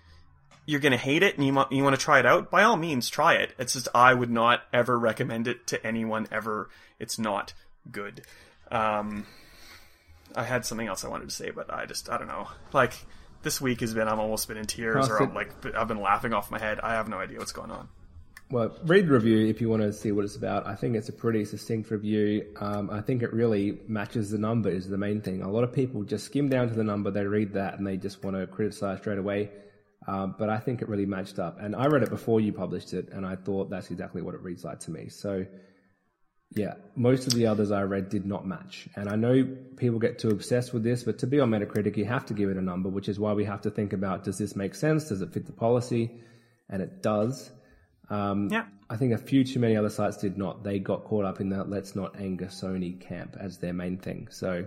[0.66, 2.78] you're gonna hate it and you want you want to try it out, by all
[2.78, 3.53] means try it.
[3.57, 6.70] It's just I would not ever recommend it to anyone ever.
[6.99, 7.53] It's not
[7.91, 8.22] good.
[8.72, 9.26] Um,
[10.36, 12.47] I had something else I wanted to say, but I just I don't know.
[12.72, 12.93] Like
[13.43, 16.34] this week has been I'm almost been in tears or I'm like I've been laughing
[16.34, 16.80] off my head.
[16.80, 17.89] I have no idea what's going on.
[18.49, 20.68] Well, read the review if you want to see what it's about.
[20.68, 22.45] I think it's a pretty succinct review.
[22.59, 25.41] Um, I think it really matches the number is the main thing.
[25.41, 27.97] A lot of people just skim down to the number, they read that, and they
[27.97, 29.49] just want to criticize straight away.
[30.08, 31.60] Um, but I think it really matched up.
[31.60, 34.41] And I read it before you published it, and I thought that's exactly what it
[34.41, 35.10] reads like to me.
[35.10, 35.45] So,
[36.56, 38.88] yeah, most of the others I read did not match.
[38.95, 39.47] And I know
[39.78, 42.49] people get too obsessed with this, but to be on Metacritic, you have to give
[42.49, 45.10] it a number, which is why we have to think about does this make sense?
[45.10, 46.12] Does it fit the policy?
[46.70, 47.51] And it does.
[48.10, 48.66] Um, Yeah.
[48.89, 50.64] I think a few too many other sites did not.
[50.64, 54.28] They got caught up in that let's not anger Sony camp as their main thing.
[54.30, 54.66] So.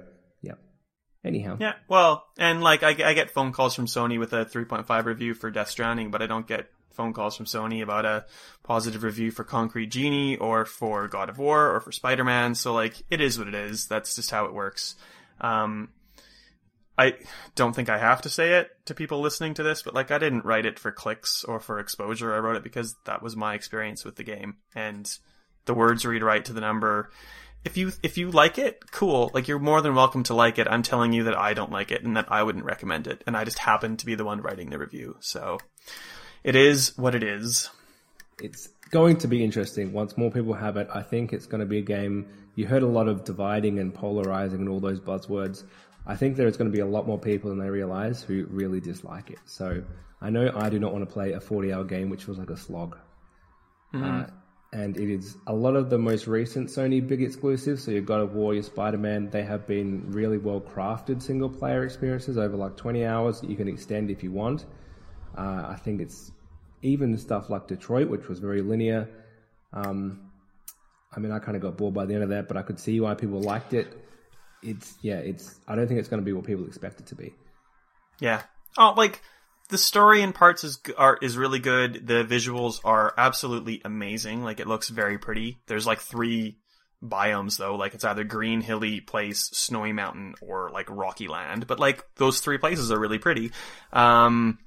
[1.26, 5.04] Anyhow, Yeah, well, and like I, I get phone calls from Sony with a 3.5
[5.04, 8.24] review for Death Stranding, but I don't get phone calls from Sony about a
[8.62, 12.54] positive review for Concrete Genie or for God of War or for Spider Man.
[12.54, 13.86] So like, it is what it is.
[13.86, 14.94] That's just how it works.
[15.40, 15.90] Um,
[16.96, 17.14] I
[17.56, 20.18] don't think I have to say it to people listening to this, but like, I
[20.18, 22.34] didn't write it for clicks or for exposure.
[22.34, 25.10] I wrote it because that was my experience with the game, and
[25.66, 27.10] the words read right to the number
[27.66, 29.30] if you if you like it, cool.
[29.34, 30.68] Like you're more than welcome to like it.
[30.70, 33.22] I'm telling you that I don't like it and that I wouldn't recommend it.
[33.26, 35.16] And I just happen to be the one writing the review.
[35.20, 35.58] So
[36.44, 37.68] it is what it is.
[38.40, 40.88] it's going to be interesting once more people have it.
[40.94, 42.26] I think it's going to be a game.
[42.54, 45.64] You heard a lot of dividing and polarizing and all those buzzwords.
[46.06, 48.80] I think there's going to be a lot more people than they realize who really
[48.80, 49.40] dislike it.
[49.44, 49.82] So
[50.20, 52.50] I know I do not want to play a 40 hour game which feels like
[52.50, 52.96] a slog.
[53.92, 54.26] Uh,
[54.72, 57.84] and it is a lot of the most recent Sony big exclusives.
[57.84, 59.30] So you've got a War, your Spider Man.
[59.30, 63.56] They have been really well crafted single player experiences over like 20 hours that you
[63.56, 64.64] can extend if you want.
[65.36, 66.32] Uh, I think it's
[66.82, 69.08] even stuff like Detroit, which was very linear.
[69.72, 70.30] Um,
[71.14, 72.78] I mean, I kind of got bored by the end of that, but I could
[72.78, 73.86] see why people liked it.
[74.62, 75.60] It's yeah, it's.
[75.68, 77.34] I don't think it's going to be what people expect it to be.
[78.20, 78.42] Yeah.
[78.78, 79.22] Oh, like
[79.68, 82.06] the story in parts is are is really good.
[82.06, 84.42] The visuals are absolutely amazing.
[84.42, 85.58] Like it looks very pretty.
[85.66, 86.58] There's like three
[87.02, 87.74] biomes though.
[87.76, 91.66] Like it's either green hilly place, snowy mountain, or like rocky land.
[91.66, 93.52] But like those three places are really pretty.
[93.92, 94.58] Um,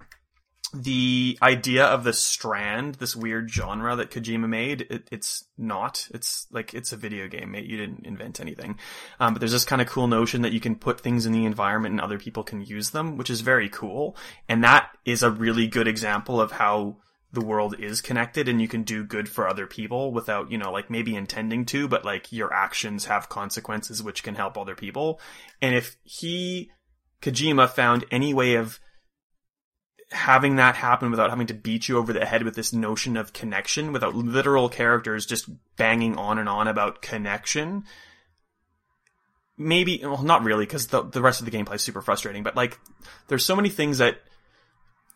[0.74, 6.07] the idea of the strand, this weird genre that Kojima made, it, it's not.
[6.13, 7.65] It's like it's a video game, mate.
[7.65, 8.78] You didn't invent anything.
[9.20, 11.45] Um, but there's this kind of cool notion that you can put things in the
[11.45, 14.15] environment and other people can use them, which is very cool.
[14.47, 16.97] And that is a really good example of how
[17.32, 20.72] the world is connected and you can do good for other people without, you know,
[20.72, 25.20] like maybe intending to, but like your actions have consequences which can help other people.
[25.61, 26.72] And if he,
[27.22, 28.80] Kojima found any way of
[30.12, 33.34] having that happen without having to beat you over the head with this notion of
[33.34, 37.84] connection, without literal characters just banging on and on about connection.
[39.57, 42.55] Maybe, well, not really, because the, the rest of the gameplay is super frustrating, but
[42.55, 42.80] like,
[43.28, 44.20] there's so many things that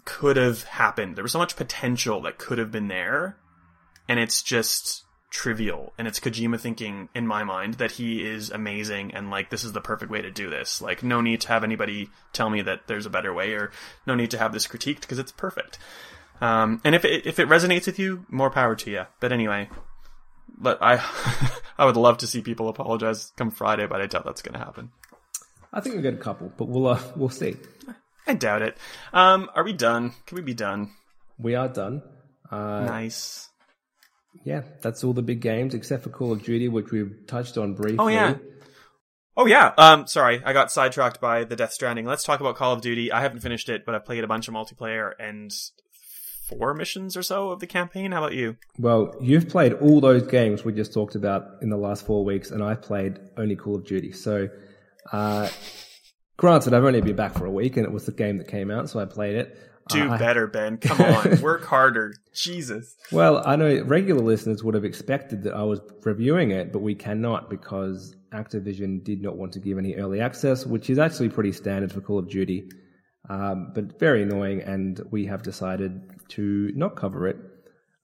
[0.06, 1.16] could have happened.
[1.16, 3.38] There was so much potential that could have been there,
[4.08, 5.03] and it's just
[5.34, 5.92] trivial.
[5.98, 9.74] And it's Kojima thinking, in my mind, that he is amazing and like this is
[9.74, 10.82] the perfect way to do this.
[10.82, 13.72] Like, no need to have anybody tell me that there's a better way, or
[14.06, 15.80] no need to have this critiqued because it's perfect.
[16.40, 19.06] Um, and if it, if it resonates with you, more power to you.
[19.20, 19.70] But anyway,
[20.56, 21.04] but I
[21.78, 24.64] I would love to see people apologize come Friday, but I doubt that's going to
[24.64, 24.92] happen.
[25.74, 27.56] I think we get a couple, but we'll uh, we'll see.
[28.28, 28.78] I doubt it.
[29.12, 30.14] Um, are we done?
[30.28, 30.92] Can we be done?
[31.40, 32.04] We are done.
[32.52, 33.50] Uh, Nice.
[34.44, 37.76] Yeah, that's all the big games except for Call of Duty, which we've touched on
[37.76, 37.98] briefly.
[38.00, 38.36] Oh yeah.
[39.36, 39.74] Oh yeah.
[39.78, 42.06] Um, sorry, I got sidetracked by the Death Stranding.
[42.06, 43.12] Let's talk about Call of Duty.
[43.12, 45.52] I haven't finished it, but I've played a bunch of multiplayer and
[46.48, 48.12] four missions or so of the campaign.
[48.12, 48.58] How about you?
[48.78, 52.52] Well, you've played all those games we just talked about in the last four weeks,
[52.52, 54.12] and I played only Call of Duty.
[54.12, 54.50] So,
[55.12, 55.50] uh,
[56.38, 58.70] granted, I've only been back for a week, and it was the game that came
[58.70, 59.58] out, so I played it.
[59.90, 60.78] Do Uh, better, Ben.
[60.78, 62.14] Come on, work harder.
[62.34, 62.96] Jesus.
[63.12, 66.96] Well, I know regular listeners would have expected that I was reviewing it, but we
[66.96, 71.52] cannot because Activision did not want to give any early access, which is actually pretty
[71.52, 72.70] standard for Call of Duty,
[73.30, 74.62] um, but very annoying.
[74.62, 77.38] And we have decided to not cover it,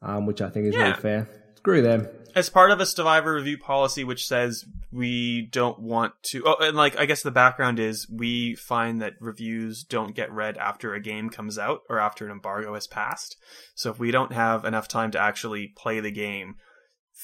[0.01, 0.81] um, which I think is Yeah.
[0.89, 1.29] really fair.
[1.55, 2.07] Screw them.
[2.35, 6.77] As part of a survivor review policy which says we don't want to oh and
[6.77, 11.01] like i guess the background is we find that reviews don't get read after a
[11.01, 13.37] game comes out or after an embargo has passed.
[13.75, 16.55] So if we don't have enough time to actually play the game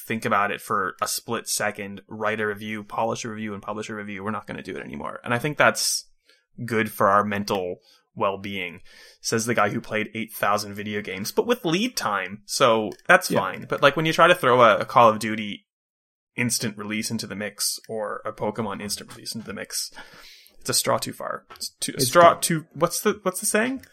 [0.06, 3.88] think about it for a split second write a review polish a review and publish
[3.88, 5.20] a review we're not going to do it anymore.
[5.24, 6.06] And i think that's
[6.64, 7.76] good for our mental
[8.16, 8.80] well-being
[9.20, 12.42] says the guy who played 8000 video games but with lead time.
[12.46, 13.38] So that's Yeah.
[13.40, 13.66] fine.
[13.68, 15.66] But like when you try to throw a, a call of duty
[16.36, 19.90] instant release into the mix or a pokemon instant release into the mix
[20.60, 21.44] it's a straw too far.
[21.54, 23.84] It's too, a It's straw too- too what's the what's the saying?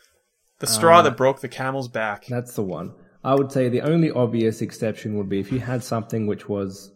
[0.59, 2.25] The straw Uh, that broke the camel's back.
[2.27, 2.93] That's the one.
[3.23, 6.91] I would say the only obvious exception would be if you had something which was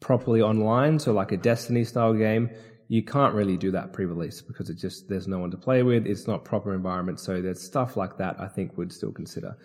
[0.00, 2.50] properly online, so like a Destiny style game,
[2.88, 6.06] you can't really do that pre-release because it just there's no one to play with.
[6.06, 8.36] It's not proper environment, so there's stuff like that.
[8.38, 9.56] I think would still consider.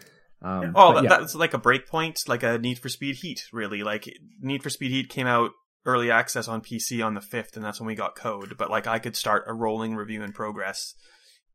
[0.42, 1.10] Um, Oh, yeah.
[1.10, 3.84] that's like a breakpoint, like a Need for Speed Heat, really.
[3.84, 4.08] Like
[4.42, 5.52] Need for Speed Heat came out
[5.86, 8.56] early access on PC on the fifth, and that's when we got code.
[8.58, 10.94] But like I could start a rolling review in progress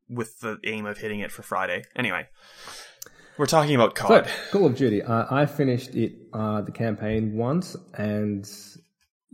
[0.09, 1.83] with the aim of hitting it for Friday.
[1.97, 2.27] Anyway,
[3.39, 4.29] we're talking about So, COD.
[4.51, 5.03] Call of Duty.
[5.03, 8.47] Uh, I finished it, uh, the campaign once, and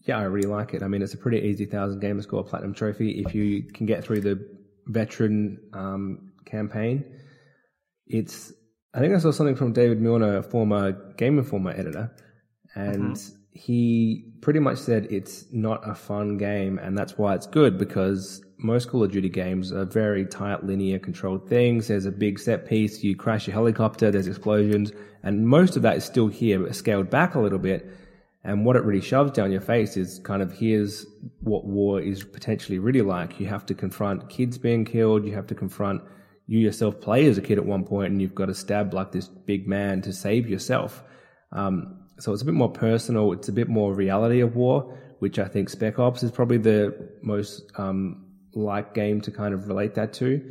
[0.05, 0.83] yeah, I really like it.
[0.83, 4.05] I mean, it's a pretty easy thousand gamer score platinum trophy if you can get
[4.05, 4.49] through the
[4.87, 7.05] veteran um, campaign.
[8.07, 8.53] It's.
[8.93, 12.11] I think I saw something from David Milner, a former Game Informer editor,
[12.75, 13.17] and
[13.53, 18.43] he pretty much said it's not a fun game, and that's why it's good because
[18.59, 21.89] most Call of Duty games are very tight, linear, controlled things.
[21.89, 24.93] There's a big set piece, you crash your helicopter, there's explosions,
[25.23, 27.89] and most of that is still here, but scaled back a little bit.
[28.43, 31.05] And what it really shoves down your face is kind of here's
[31.41, 33.39] what war is potentially really like.
[33.39, 36.03] You have to confront kids being killed, you have to confront
[36.47, 39.13] you yourself play as a kid at one point, and you've got to stab like
[39.13, 41.03] this big man to save yourself.
[41.53, 43.33] Um, so it's a bit more personal.
[43.33, 47.11] It's a bit more reality of war, which I think Spec Ops is probably the
[47.23, 50.43] most um, like game to kind of relate that to.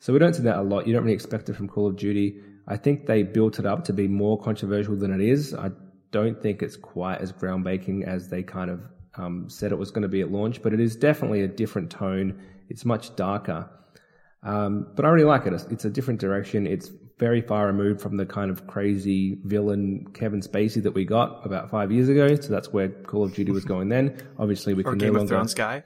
[0.00, 0.86] So we don't see that a lot.
[0.86, 2.40] You don't really expect it from Call of Duty.
[2.68, 5.54] I think they built it up to be more controversial than it is.
[5.54, 5.70] I
[6.16, 8.80] don't think it's quite as groundbreaking as they kind of
[9.18, 11.90] um, said it was going to be at launch, but it is definitely a different
[11.90, 12.40] tone.
[12.70, 13.68] It's much darker.
[14.42, 15.52] Um, but I really like it.
[15.52, 16.66] It's, it's, a different direction.
[16.66, 21.44] It's very far removed from the kind of crazy villain Kevin Spacey that we got
[21.44, 22.34] about five years ago.
[22.36, 24.16] So that's where Call of Duty was going then.
[24.38, 25.84] Obviously, we or can Game no of longer Thrones guy.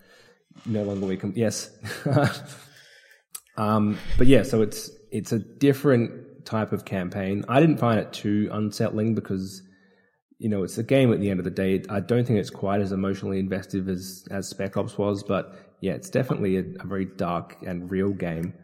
[0.66, 1.70] no longer we can yes.
[3.56, 7.44] um, but yeah, so it's it's a different type of campaign.
[7.48, 9.62] I didn't find it too unsettling because
[10.40, 11.82] you know, it's a game at the end of the day.
[11.90, 15.92] I don't think it's quite as emotionally invested as, as Spec Ops was, but yeah,
[15.92, 18.54] it's definitely a, a very dark and real game.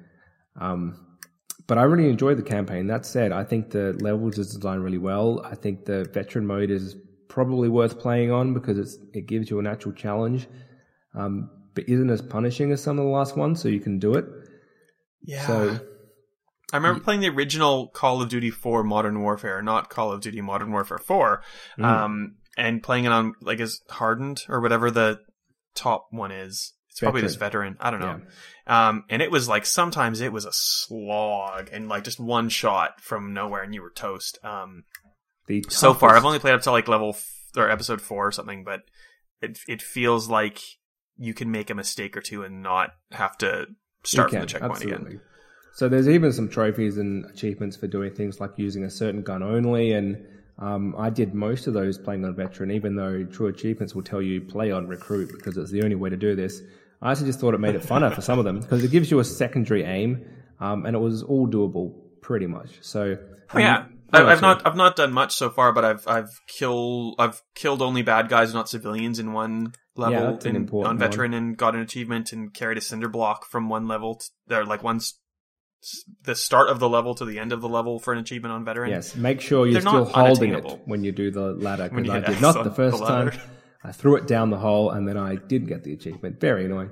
[0.59, 1.19] Um,
[1.67, 2.87] but I really enjoyed the campaign.
[2.87, 5.43] That said, I think the levels is designed really well.
[5.45, 6.97] I think the veteran mode is
[7.29, 10.49] probably worth playing on because it's, it gives you an actual challenge,
[11.15, 14.15] um, but isn't as punishing as some of the last ones, so you can do
[14.15, 14.25] it.
[15.21, 15.47] Yeah.
[15.47, 15.81] So
[16.73, 20.41] I remember playing the original Call of Duty 4 Modern Warfare, not Call of Duty
[20.41, 21.43] Modern Warfare 4,
[21.79, 21.85] Mm.
[21.85, 25.21] um, and playing it on like as hardened or whatever the
[25.75, 26.73] top one is.
[26.91, 27.29] It's probably Veteran.
[27.29, 27.77] just veteran.
[27.79, 28.21] I don't know.
[28.67, 33.01] Um, and it was like sometimes it was a slog and like just one shot
[33.03, 34.39] from nowhere and you were toast.
[34.43, 34.85] Um,
[35.47, 38.33] the so far I've only played up to like level f- or episode four or
[38.33, 38.81] something, but
[39.43, 40.61] it it feels like
[41.19, 43.67] you can make a mistake or two and not have to
[44.03, 45.21] start from the checkpoint again.
[45.77, 49.43] So there's even some trophies and achievements for doing things like using a certain gun
[49.43, 50.27] only, and
[50.59, 52.71] um, I did most of those playing on veteran.
[52.71, 56.09] Even though true achievements will tell you play on recruit because it's the only way
[56.09, 56.63] to do this.
[57.03, 59.11] I actually just thought it made it funner for some of them because it gives
[59.11, 60.25] you a secondary aim,
[60.61, 62.79] um, and it was all doable pretty much.
[62.81, 63.19] So
[63.53, 63.85] Oh, yeah.
[64.13, 64.41] I I, it.
[64.41, 68.31] not I've not done much so far, but I've I've killed I've killed only bad
[68.31, 72.55] guys, not civilians, in one level an in, on veteran, and got an achievement and
[72.55, 75.01] carried a cinder block from one level to or like one
[76.23, 78.65] the start of the level to the end of the level for an achievement on
[78.65, 78.91] veteran.
[78.91, 81.89] Yes, make sure you're They're still holding it when you do the ladder.
[81.89, 83.33] When Because I did not the first the time.
[83.85, 86.41] I threw it down the hole and then I didn't get the achievement.
[86.41, 86.91] Very annoying.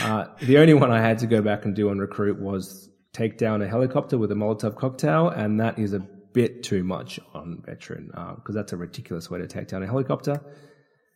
[0.00, 3.38] Uh, the only one I had to go back and do on recruit was take
[3.38, 7.62] down a helicopter with a Molotov cocktail, and that is a bit too much on
[7.64, 8.06] veteran
[8.36, 10.40] because that's a ridiculous way to take down a helicopter.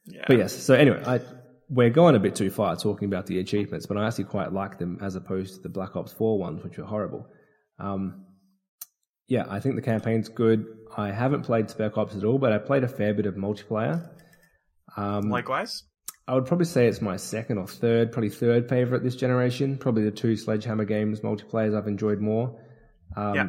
[0.05, 0.25] Yeah.
[0.27, 1.21] But yes, so anyway, I,
[1.69, 4.79] we're going a bit too far talking about the achievements, but I actually quite like
[4.79, 7.27] them as opposed to the Black Ops 4 ones, which were horrible.
[7.79, 8.25] Um,
[9.29, 10.67] yeah, I think the campaign's good.
[10.97, 14.09] I haven't played Spec Ops at all, but I played a fair bit of multiplayer.
[14.97, 15.83] Um, Likewise.
[16.29, 19.79] I would probably say it's my second or third, probably third favorite this generation.
[19.79, 22.61] Probably the two Sledgehammer games multiplayers I've enjoyed more.
[23.17, 23.49] Um, Yeah.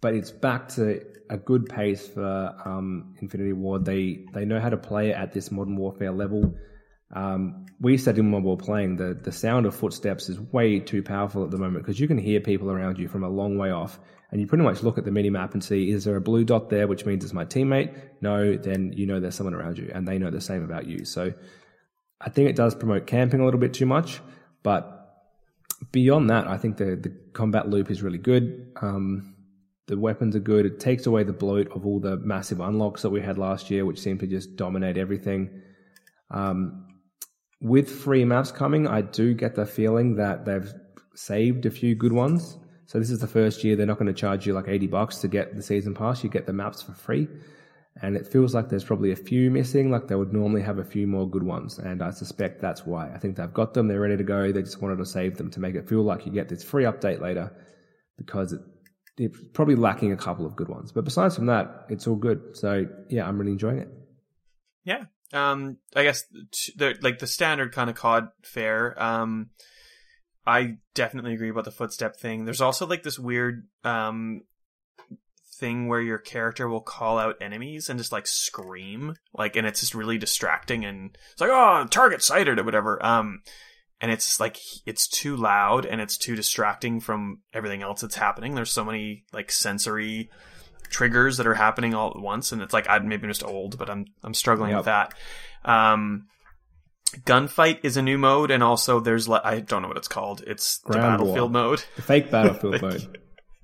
[0.00, 3.84] But it's back to a good pace for um, Infinity Ward.
[3.84, 6.54] They they know how to play it at this Modern Warfare level.
[7.14, 11.44] Um, we said in were playing, the, the sound of footsteps is way too powerful
[11.44, 13.98] at the moment because you can hear people around you from a long way off.
[14.30, 16.44] And you pretty much look at the mini map and see, is there a blue
[16.44, 17.98] dot there, which means it's my teammate?
[18.20, 21.06] No, then you know there's someone around you and they know the same about you.
[21.06, 21.32] So
[22.20, 24.20] I think it does promote camping a little bit too much,
[24.62, 24.98] but
[25.92, 28.72] beyond that, I think the, the combat loop is really good.
[28.82, 29.34] Um,
[29.86, 30.66] the weapons are good.
[30.66, 33.86] It takes away the bloat of all the massive unlocks that we had last year,
[33.86, 35.62] which seemed to just dominate everything.
[36.30, 36.87] Um,
[37.60, 40.72] with free maps coming, I do get the feeling that they've
[41.14, 42.56] saved a few good ones.
[42.86, 45.18] So this is the first year they're not going to charge you like 80 bucks
[45.18, 46.22] to get the season pass.
[46.22, 47.28] You get the maps for free.
[48.00, 50.84] And it feels like there's probably a few missing, like they would normally have a
[50.84, 51.78] few more good ones.
[51.78, 53.12] And I suspect that's why.
[53.12, 54.52] I think they've got them, they're ready to go.
[54.52, 56.84] They just wanted to save them to make it feel like you get this free
[56.84, 57.52] update later
[58.16, 58.60] because it,
[59.16, 60.92] it's probably lacking a couple of good ones.
[60.92, 62.56] But besides from that, it's all good.
[62.56, 63.88] So yeah, I'm really enjoying it.
[64.84, 65.04] Yeah.
[65.32, 66.24] Um, I guess
[66.76, 69.00] the like the standard kind of COD fare.
[69.02, 69.50] Um,
[70.46, 72.44] I definitely agree about the footstep thing.
[72.44, 74.42] There's also like this weird um
[75.58, 79.80] thing where your character will call out enemies and just like scream, like, and it's
[79.80, 83.04] just really distracting and it's like, oh, target sighted or whatever.
[83.04, 83.42] Um,
[84.00, 88.54] and it's like it's too loud and it's too distracting from everything else that's happening.
[88.54, 90.30] There's so many like sensory
[90.90, 93.78] triggers that are happening all at once, and it's like I maybe I'm just old,
[93.78, 95.14] but I'm I'm struggling with that.
[95.64, 96.26] Um,
[97.24, 100.42] gunfight is a new mode, and also there's le- I don't know what it's called.
[100.46, 101.62] It's the battlefield war.
[101.62, 101.84] mode.
[101.96, 103.18] The fake battlefield mode.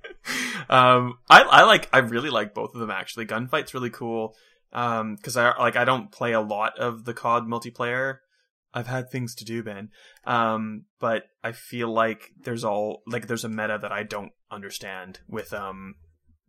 [0.69, 3.25] um, I I like I really like both of them actually.
[3.25, 4.35] Gunfight's really cool.
[4.73, 8.17] Um, because I like I don't play a lot of the COD multiplayer.
[8.73, 9.89] I've had things to do, Ben.
[10.25, 15.21] Um, but I feel like there's all like there's a meta that I don't understand
[15.29, 15.95] with um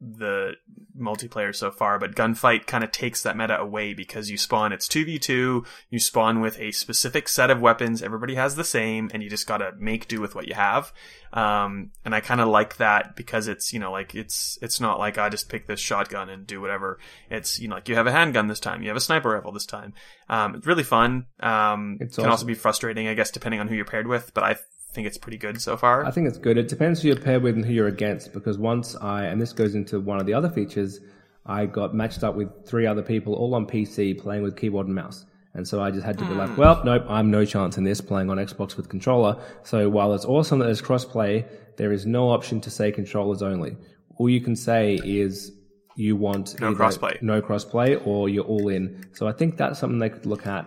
[0.01, 0.53] the
[0.99, 4.89] multiplayer so far, but Gunfight kind of takes that meta away because you spawn, it's
[4.89, 9.31] 2v2, you spawn with a specific set of weapons, everybody has the same, and you
[9.31, 10.93] just gotta make do with what you have.
[11.33, 14.99] Um, and I kind of like that because it's, you know, like, it's, it's not
[14.99, 16.99] like I just pick this shotgun and do whatever.
[17.31, 19.53] It's, you know, like you have a handgun this time, you have a sniper rifle
[19.53, 19.93] this time.
[20.29, 21.27] Um, it's really fun.
[21.41, 22.31] Um, It's can awesome.
[22.31, 24.57] also be frustrating, I guess, depending on who you're paired with, but I
[24.97, 26.05] think it's pretty good so far.
[26.05, 26.59] I think it's good.
[26.59, 28.33] It depends who you're paired with and who you're against.
[28.33, 30.99] Because once I, and this goes into one of the other features,
[31.45, 34.95] I got matched up with three other people, all on PC, playing with keyboard and
[34.97, 35.25] mouse.
[35.55, 38.01] And so I just had to be like, well, nope, I'm no chance in this
[38.01, 39.41] playing on Xbox with controller.
[39.63, 41.47] So while it's awesome that there's crossplay,
[41.77, 43.77] there is no option to say controllers only.
[44.17, 45.53] All you can say is
[45.95, 47.21] you want No crossplay.
[47.23, 49.07] no crossplay or you're all in.
[49.15, 50.67] So I think that's something they could look at.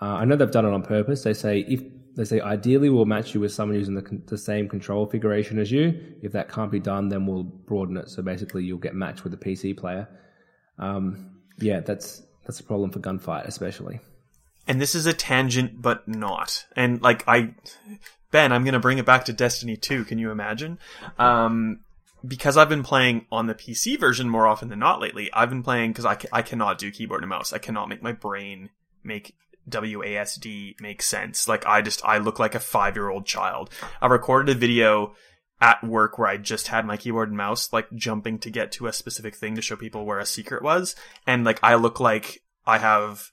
[0.00, 1.24] Uh, I know they've done it on purpose.
[1.24, 1.82] They say if
[2.16, 5.70] they say ideally we'll match you with someone using the, the same control configuration as
[5.70, 6.16] you.
[6.22, 8.08] If that can't be done, then we'll broaden it.
[8.10, 10.08] So basically, you'll get matched with a PC player.
[10.78, 14.00] Um, yeah, that's that's a problem for gunfight, especially.
[14.66, 17.54] and this is a tangent but not and like i
[18.30, 20.78] ben i'm gonna bring it back to destiny 2 can you imagine
[21.18, 21.80] um
[22.26, 25.62] because i've been playing on the pc version more often than not lately i've been
[25.62, 28.68] playing because I, I cannot do keyboard and mouse i cannot make my brain
[29.02, 29.34] make
[29.70, 33.70] wasd makes sense like i just i look like a five year old child
[34.00, 35.14] i recorded a video
[35.60, 38.86] at work where I just had my keyboard and mouse like jumping to get to
[38.86, 42.42] a specific thing to show people where a secret was and like I look like
[42.66, 43.30] I have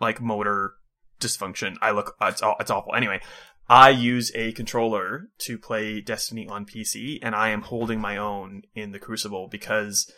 [0.00, 0.74] like motor
[1.20, 1.76] dysfunction.
[1.82, 2.94] I look uh, it's aw- it's awful.
[2.94, 3.20] Anyway,
[3.68, 8.62] I use a controller to play Destiny on PC and I am holding my own
[8.74, 10.10] in the Crucible because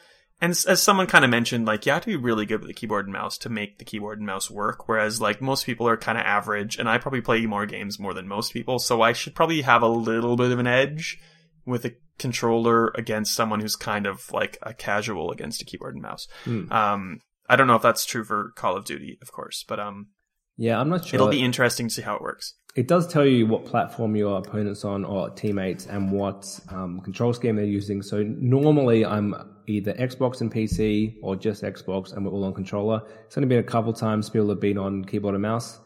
[0.43, 2.75] and as someone kind of mentioned like you have to be really good with the
[2.75, 5.97] keyboard and mouse to make the keyboard and mouse work whereas like most people are
[5.97, 9.15] kind of average and I probably play more games more than most people so I
[9.15, 11.19] should probably have a little bit of an edge
[11.65, 16.03] with a controller against someone who's kind of like a casual against a keyboard and
[16.03, 16.29] mouse.
[16.45, 16.71] Hmm.
[16.73, 20.09] Um, I don't know if that's true for Call of Duty, of course, but um,
[20.57, 21.17] Yeah, I'm not sure.
[21.17, 22.55] it'll be interesting to see how it works.
[22.75, 27.33] it does tell you what platform your opponent's on or teammates and what um, control
[27.33, 28.03] scheme they're using.
[28.03, 29.35] So normally I'm
[29.67, 33.03] either Xbox and PC or just Xbox and we're all on controller.
[33.27, 35.79] It's only been a couple times people have been on keyboard and mouse.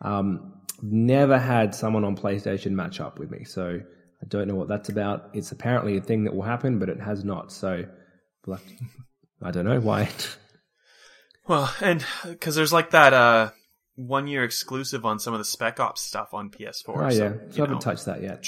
[0.00, 3.44] Um, never had someone on PlayStation match up with me.
[3.44, 3.80] So
[4.22, 5.30] I don't know what that's about.
[5.34, 7.52] It's apparently a thing that will happen, but it has not.
[7.52, 7.84] So
[8.46, 8.84] we'll have to-
[9.42, 10.08] I don't know why.
[11.48, 13.50] Well, and because there's like that uh
[13.96, 16.84] one year exclusive on some of the Spec Ops stuff on PS4.
[16.88, 18.44] oh so, yeah, so I haven't know, touched that yet.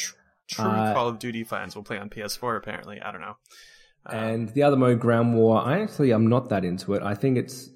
[0.48, 2.56] True Uh, Call of Duty fans will play on PS4.
[2.56, 3.36] Apparently, I don't know.
[4.06, 7.02] And the other mode, Ground War, I actually I'm not that into it.
[7.02, 7.70] I think it's.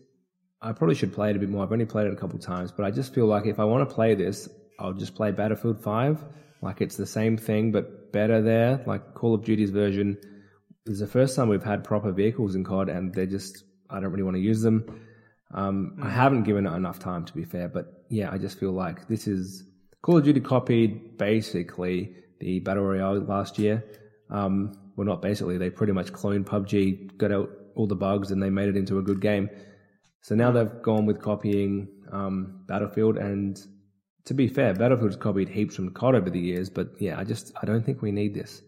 [0.61, 1.62] I probably should play it a bit more.
[1.62, 3.89] I've only played it a couple times, but I just feel like if I want
[3.89, 4.48] to play this,
[4.81, 6.24] I'll just play Battlefield 5.
[6.62, 8.82] Like it's the same thing, but better there.
[8.86, 10.16] Like Call of Duty's version
[10.86, 13.65] is the first time we've had proper vehicles in COD, and they're just.
[13.89, 15.03] I don't really want to use them.
[15.55, 18.73] Um, I haven't given it enough time, to be fair, but yeah, I just feel
[18.73, 19.62] like this is.
[20.03, 23.85] Call of Duty copied basically the Battle Royale last year.
[24.31, 28.43] Um, well, not basically, they pretty much cloned PUBG, got out all the bugs, and
[28.43, 29.51] they made it into a good game.
[30.23, 33.60] So now they've gone with copying um, Battlefield, and
[34.24, 37.52] to be fair, Battlefield's copied heaps from COD over the years, but yeah, I just
[37.62, 38.62] I don't think we need this.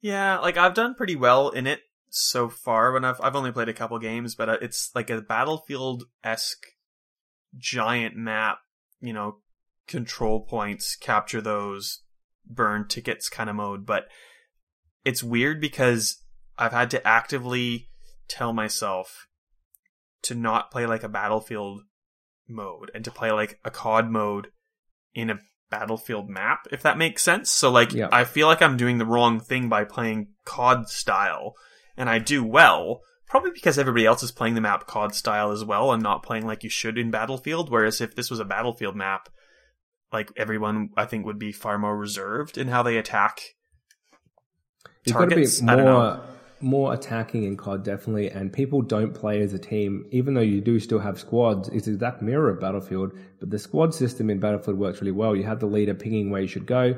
[0.00, 2.92] Yeah, like I've done pretty well in it so far.
[2.92, 6.66] When I've I've only played a couple games, but uh, it's like a Battlefield esque
[7.56, 8.58] giant map.
[9.00, 9.38] You know,
[9.88, 12.02] control points, capture those,
[12.46, 13.84] burn tickets kind of mode.
[13.84, 14.04] But
[15.04, 16.22] it's weird because
[16.58, 17.88] I've had to actively
[18.28, 19.26] tell myself
[20.22, 21.82] to not play like a Battlefield
[22.48, 24.48] mode and to play like a COD mode
[25.14, 25.38] in a
[25.70, 27.50] Battlefield map, if that makes sense.
[27.50, 28.08] So like Yeah.
[28.12, 31.54] I feel like I'm doing the wrong thing by playing COD style
[31.96, 35.64] and I do well, probably because everybody else is playing the map COD style as
[35.64, 38.96] well and not playing like you should in Battlefield, whereas if this was a Battlefield
[38.96, 39.28] map,
[40.12, 43.40] like everyone I think would be far more reserved in how they attack
[45.04, 45.62] You've got to be targets.
[45.62, 45.98] I don't know.
[45.98, 46.20] more
[46.60, 50.60] more attacking in COD definitely, and people don't play as a team, even though you
[50.60, 51.68] do still have squads.
[51.68, 55.34] It's the exact mirror of Battlefield, but the squad system in Battlefield works really well.
[55.34, 56.94] You have the leader pinging where you should go,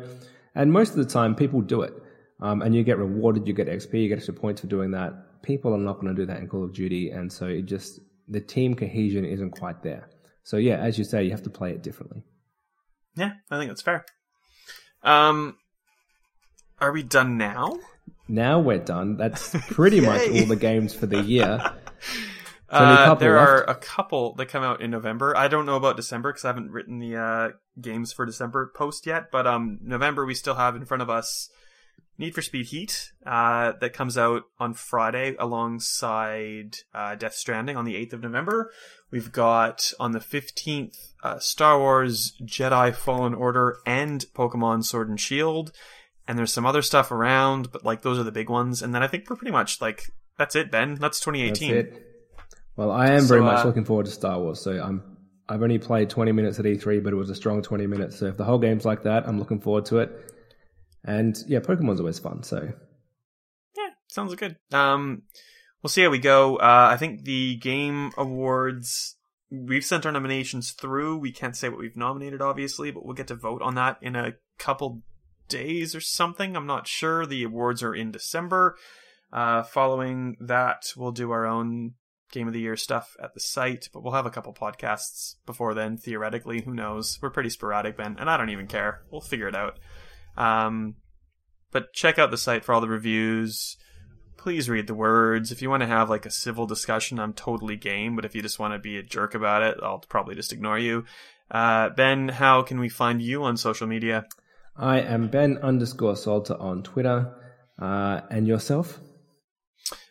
[0.55, 1.95] and most of the time people do it,
[2.41, 3.47] um, and you get rewarded.
[3.47, 5.43] You get XP, you get extra points for doing that.
[5.43, 8.01] People are not going to do that in Call of Duty, and so it just
[8.29, 10.09] the team cohesion isn't quite there.
[10.43, 12.25] So yeah, as you say, you have to play it differently.
[13.15, 14.05] Yeah, I think that's fair.
[15.03, 15.57] Um,
[16.81, 17.79] are we done now?
[18.29, 19.17] Now we're done.
[19.17, 21.73] That's pretty much all the games for the year.
[22.73, 23.51] Uh, there left.
[23.51, 25.37] are a couple that come out in November.
[25.37, 27.49] I don't know about December because I haven't written the uh,
[27.79, 29.31] games for December post yet.
[29.31, 31.51] But um, November we still have in front of us
[32.19, 37.85] Need for Speed Heat uh, that comes out on Friday alongside uh, Death Stranding on
[37.85, 38.71] the 8th of November.
[39.11, 45.19] We've got on the 15th uh, Star Wars Jedi Fallen Order and Pokemon Sword and
[45.19, 45.73] Shield.
[46.29, 48.81] And there's some other stuff around, but like those are the big ones.
[48.83, 50.05] And then I think we're pretty much like
[50.39, 50.95] that's it, Ben.
[50.95, 51.75] That's 2018.
[51.75, 52.07] That's it.
[52.77, 54.61] Well, I am very So, much uh, looking forward to Star Wars.
[54.61, 55.03] So I'm.
[55.49, 58.19] I've only played 20 minutes at E3, but it was a strong 20 minutes.
[58.19, 60.33] So if the whole game's like that, I'm looking forward to it.
[61.05, 62.43] And yeah, Pokemon's always fun.
[62.43, 62.73] So
[63.77, 64.57] Yeah, sounds good.
[64.73, 65.23] Um,
[65.83, 66.57] we'll see how we go.
[66.57, 69.17] Uh, I think the game awards
[69.51, 71.19] we've sent our nominations through.
[71.19, 74.17] We can't say what we've nominated, obviously, but we'll get to vote on that in
[74.17, 75.03] a couple
[75.49, 76.57] days or something.
[76.57, 77.27] I'm not sure.
[77.27, 78.77] The awards are in December.
[79.33, 81.95] Uh, following that, we'll do our own
[82.33, 85.75] game of the year stuff at the site, but we'll have a couple podcasts before
[85.75, 85.97] then.
[85.97, 87.19] Theoretically, who knows?
[87.23, 89.03] We're pretty sporadic, Ben, and I don't even care.
[89.11, 89.79] We'll figure it out.
[90.37, 90.97] Um,
[91.71, 93.77] but check out the site for all the reviews.
[94.37, 95.53] Please read the words.
[95.53, 98.17] If you want to have like a civil discussion, I'm totally game.
[98.17, 100.79] But if you just want to be a jerk about it, I'll probably just ignore
[100.79, 101.05] you.
[101.51, 104.25] Uh, ben, how can we find you on social media?
[104.77, 107.35] I am Ben underscore Salter on Twitter.
[107.79, 109.01] Uh, and yourself?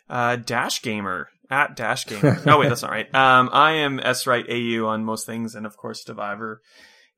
[0.09, 2.41] Uh, Dash Gamer at Dash Gamer.
[2.47, 3.13] oh wait, that's not right.
[3.15, 6.61] Um, I am S Right AU on most things, and of course, Survivor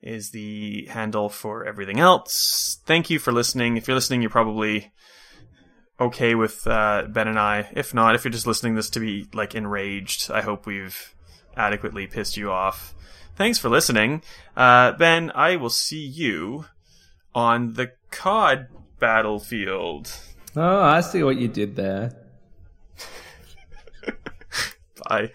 [0.02, 2.80] is the handle for everything else.
[2.86, 3.78] Thank you for listening.
[3.78, 4.92] If you're listening, you're probably
[6.00, 7.70] okay with uh, Ben and I.
[7.74, 11.16] If not, if you're just listening this to be like enraged, I hope we've
[11.56, 12.94] adequately pissed you off.
[13.36, 14.22] Thanks for listening,
[14.56, 15.32] uh, Ben.
[15.34, 16.66] I will see you
[17.36, 18.68] on the COD
[19.00, 20.12] battlefield.
[20.56, 22.16] Oh, I see what you did there.
[25.10, 25.32] Bye.